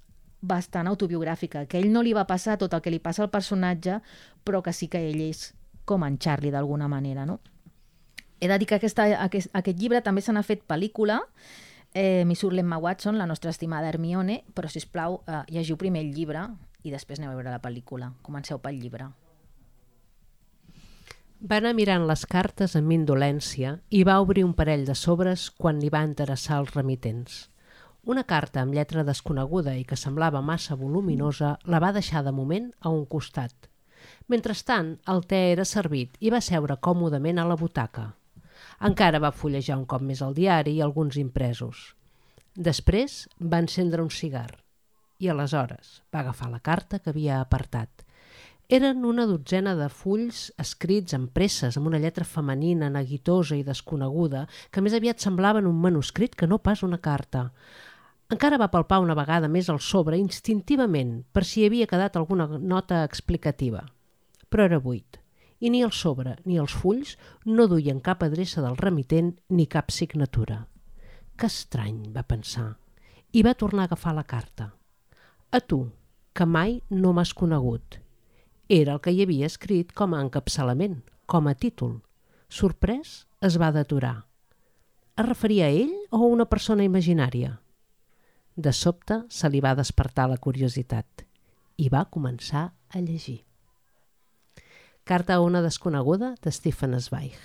[0.48, 4.00] bastant autobiogràfica, que ell no li va passar tot el que li passa al personatge,
[4.44, 5.50] però que sí que ell és
[5.86, 7.26] com en Charlie, d'alguna manera.
[7.26, 7.40] No?
[8.40, 11.22] He de dir que aquesta, aquest, aquest llibre també se n'ha fet pel·lícula,
[11.94, 15.78] eh, m'hi surt l'Emma Watson, la nostra estimada Hermione, però, si us plau, eh, llegiu
[15.78, 16.50] primer el llibre
[16.84, 18.12] i després aneu a veure la pel·lícula.
[18.22, 19.10] Comenceu pel llibre.
[21.46, 25.82] Va anar mirant les cartes amb indolència i va obrir un parell de sobres quan
[25.82, 27.50] li va interessar els remitents.
[28.06, 32.68] Una carta amb lletra desconeguda i que semblava massa voluminosa la va deixar de moment
[32.82, 33.70] a un costat.
[34.30, 38.12] Mentrestant, el te era servit i va seure còmodament a la butaca.
[38.90, 41.96] Encara va fullejar un cop més el diari i alguns impresos.
[42.56, 44.52] Després va encendre un cigar
[45.18, 48.06] i aleshores va agafar la carta que havia apartat.
[48.70, 54.46] Eren una dotzena de fulls escrits amb presses, amb una lletra femenina, neguitosa i desconeguda,
[54.70, 57.52] que més aviat semblaven un manuscrit que no pas una carta.
[58.34, 62.48] Encara va palpar una vegada més el sobre instintivament per si hi havia quedat alguna
[62.58, 63.84] nota explicativa.
[64.50, 65.20] Però era buit,
[65.62, 67.16] i ni el sobre ni els fulls
[67.46, 70.64] no duien cap adreça del remitent ni cap signatura.
[71.38, 72.72] Que estrany, va pensar,
[73.32, 74.72] i va tornar a agafar la carta.
[75.52, 75.84] A tu,
[76.34, 78.00] que mai no m'has conegut.
[78.70, 82.00] Era el que hi havia escrit com a encapçalament, com a títol.
[82.50, 84.26] Sorprès, es va deturar.
[85.16, 87.60] Es referia a ell o a una persona imaginària?
[88.56, 91.26] De sobte se li va despertar la curiositat
[91.76, 93.42] i va començar a llegir.
[95.04, 97.36] Carta a una desconeguda de Stephen Zweig.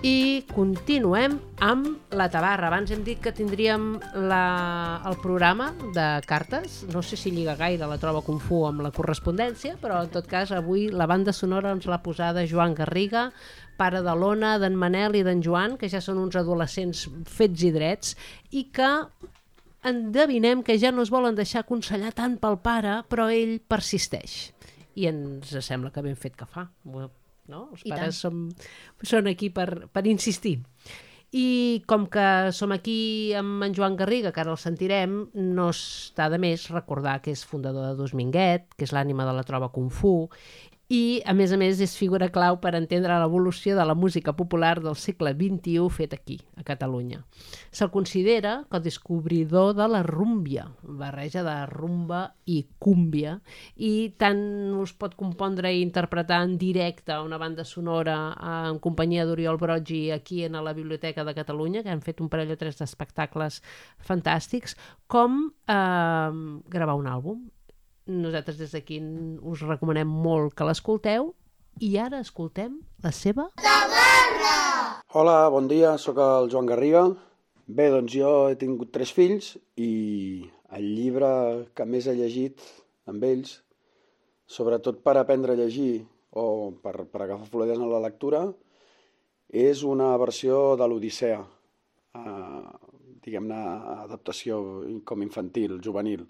[0.00, 2.70] I continuem amb la tabarra.
[2.70, 3.98] Abans hem dit que tindríem
[4.30, 6.86] la, el programa de cartes.
[6.88, 10.54] No sé si lliga gaire, la troba confú amb la correspondència, però en tot cas
[10.56, 13.26] avui la banda sonora ens l'ha posada Joan Garriga,
[13.76, 17.76] pare de l'Ona, d'en Manel i d'en Joan, que ja són uns adolescents fets i
[17.76, 18.16] drets,
[18.56, 18.90] i que
[19.84, 24.46] endevinem que ja no es volen deixar aconsellar tant pel pare, però ell persisteix.
[24.96, 26.70] I ens sembla que ben fet que fa
[27.50, 27.68] no?
[27.74, 28.48] Els I pares som,
[29.02, 30.58] són aquí per, per insistir.
[31.30, 36.26] I com que som aquí amb en Joan Garriga, que ara el sentirem, no està
[36.32, 39.70] de més recordar que és fundador de Dos Minguet, que és l'ànima de la troba
[39.70, 40.26] Kung Fu,
[40.90, 44.72] i, a més a més, és figura clau per entendre l'evolució de la música popular
[44.82, 47.20] del segle XXI fet aquí, a Catalunya.
[47.70, 53.36] Se'l considera co-descobridor de la rúmbia, barreja de rumba i cúmbia,
[53.78, 54.42] i tant
[54.82, 58.18] us pot compondre i interpretar en directe una banda sonora
[58.66, 62.50] en companyia d'Oriol Brogi aquí en la Biblioteca de Catalunya, que han fet un parell
[62.50, 63.62] o tres d'espectacles
[64.02, 64.74] fantàstics,
[65.06, 65.38] com
[65.70, 66.34] eh,
[66.66, 67.46] gravar un àlbum
[68.10, 68.98] nosaltres des d'aquí
[69.46, 71.32] us recomanem molt que l'escolteu
[71.80, 73.48] i ara escoltem la seva...
[75.10, 77.02] Hola, bon dia, sóc el Joan Garriga.
[77.66, 80.42] Bé, doncs jo he tingut tres fills i
[80.74, 81.30] el llibre
[81.74, 82.62] que més he llegit
[83.10, 83.56] amb ells,
[84.46, 88.44] sobretot per aprendre a llegir o per, per agafar fluidesa en la lectura,
[89.50, 91.40] és una versió de l'Odissea,
[92.14, 92.60] eh,
[93.26, 93.62] diguem-ne,
[94.06, 94.60] adaptació
[95.06, 96.26] com infantil, juvenil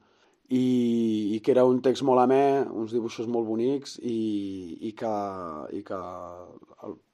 [0.51, 4.19] i, i que era un text molt amè, uns dibuixos molt bonics i,
[4.89, 5.13] i que,
[5.79, 6.01] i que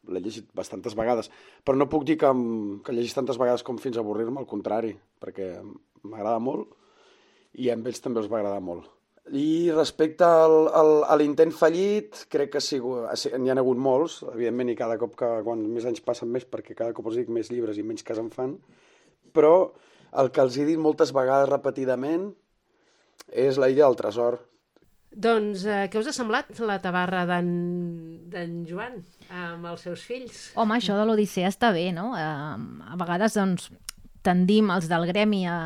[0.09, 1.28] l'he llegit bastantes vegades.
[1.64, 2.32] Però no puc dir que,
[2.87, 5.53] que llegís tantes vegades com fins a avorrir-me, al contrari, perquè
[6.07, 6.72] m'agrada molt
[7.57, 8.89] i a ells també els va agradar molt.
[9.37, 14.70] I respecte al, al, a l'intent fallit, crec que sí, n'hi ha hagut molts, evidentment,
[14.70, 17.51] i cada cop que quan més anys passen més, perquè cada cop els dic més
[17.51, 18.55] llibres i menys cas en fan,
[19.34, 19.72] però
[20.22, 22.30] el que els he dit moltes vegades repetidament
[23.33, 24.41] és la illa del tresor.
[25.16, 28.99] Doncs eh, què us ha semblat la tabarra d'en Joan
[29.33, 30.51] amb els seus fills?
[30.61, 32.11] Home, això de l'Odissea està bé, no?
[32.18, 33.70] Eh, a vegades, doncs,
[34.27, 35.57] tendim els del gremi a,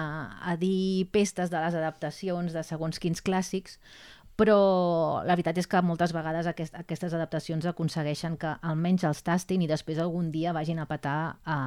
[0.45, 3.79] a dir pestes de les adaptacions de segons quins clàssics,
[4.41, 4.61] però
[5.25, 9.69] la veritat és que moltes vegades aquest, aquestes adaptacions aconsegueixen que almenys els tastin i
[9.69, 11.59] després algun dia vagin a petar a,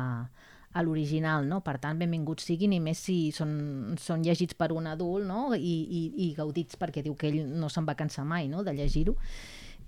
[0.74, 1.62] a l'original, no?
[1.62, 5.52] Per tant, benvinguts siguin, i més si són, són llegits per un adult, no?
[5.56, 8.74] I, i, i gaudits perquè diu que ell no se'n va cansar mai, no?, de
[8.74, 9.18] llegir-ho.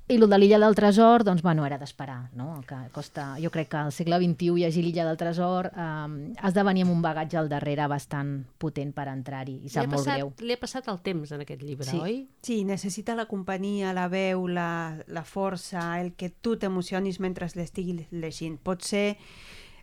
[0.05, 2.59] I el de l'illa del tresor, doncs, bueno, era d'esperar, no?
[2.69, 6.61] Que costa, jo crec que al segle XXI llegir l'illa del tresor eh, has de
[6.67, 10.29] venir amb un bagatge al darrere bastant potent per entrar-hi, i sap molt passat, greu.
[10.45, 11.97] Li ha passat el temps en aquest llibre, Sí.
[11.97, 12.19] oi?
[12.45, 14.69] Sí, necessita la companyia, la veu, la,
[15.07, 18.59] la força, el que tu t'emocionis mentre l'estiguis llegint.
[18.61, 19.15] Potser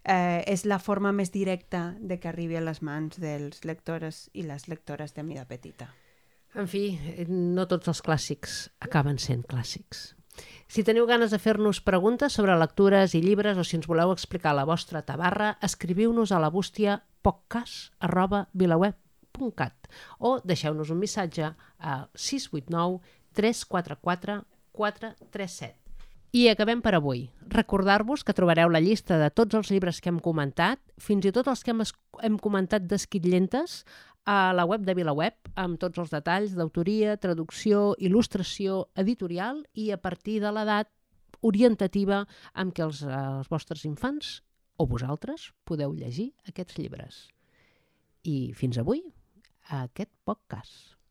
[0.05, 4.43] eh, és la forma més directa de que arribi a les mans dels lectores i
[4.47, 5.95] les lectores de mida petita.
[6.55, 6.99] En fi,
[7.29, 10.15] no tots els clàssics acaben sent clàssics.
[10.69, 14.55] Si teniu ganes de fer-nos preguntes sobre lectures i llibres o si ens voleu explicar
[14.57, 19.89] la vostra tabarra, escriviu-nos a la bústia podcast.vilaweb.cat
[20.19, 21.55] o deixeu-nos un missatge a
[22.17, 23.01] 689
[23.37, 25.82] 344 437.
[26.33, 27.27] I acabem per avui.
[27.53, 31.51] Recordar-vos que trobareu la llista de tots els llibres que hem comentat, fins i tot
[31.53, 31.83] els que hem,
[32.25, 33.83] hem comentat d'esquitlentes,
[34.25, 39.99] a la web de VilaWeb, amb tots els detalls d'autoria, traducció, il·lustració, editorial i a
[40.01, 40.89] partir de l'edat
[41.43, 42.23] orientativa
[42.55, 44.39] amb què els, els vostres infants
[44.79, 47.27] o vosaltres podeu llegir aquests llibres.
[48.23, 49.05] I fins avui,
[49.69, 51.02] a aquest podcast.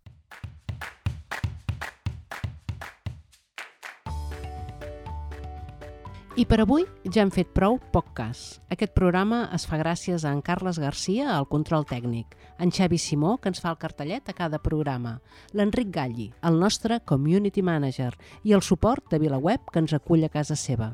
[6.40, 8.62] I per avui ja hem fet prou podcast.
[8.72, 13.34] Aquest programa es fa gràcies a en Carles Garcia, al control tècnic, en Xavi Simó,
[13.36, 15.18] que ens fa el cartellet a cada programa,
[15.52, 18.14] l'Enric Galli, el nostre community manager,
[18.48, 20.94] i el suport de VilaWeb, que ens acull a casa seva.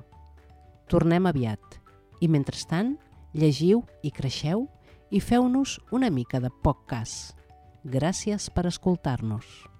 [0.89, 1.61] Tornem aviat.
[2.17, 2.95] I mentrestant,
[3.37, 4.65] llegiu i creixeu
[5.13, 7.37] i feu-nos una mica de podcast.
[7.85, 9.76] Gràcies per escoltar-nos.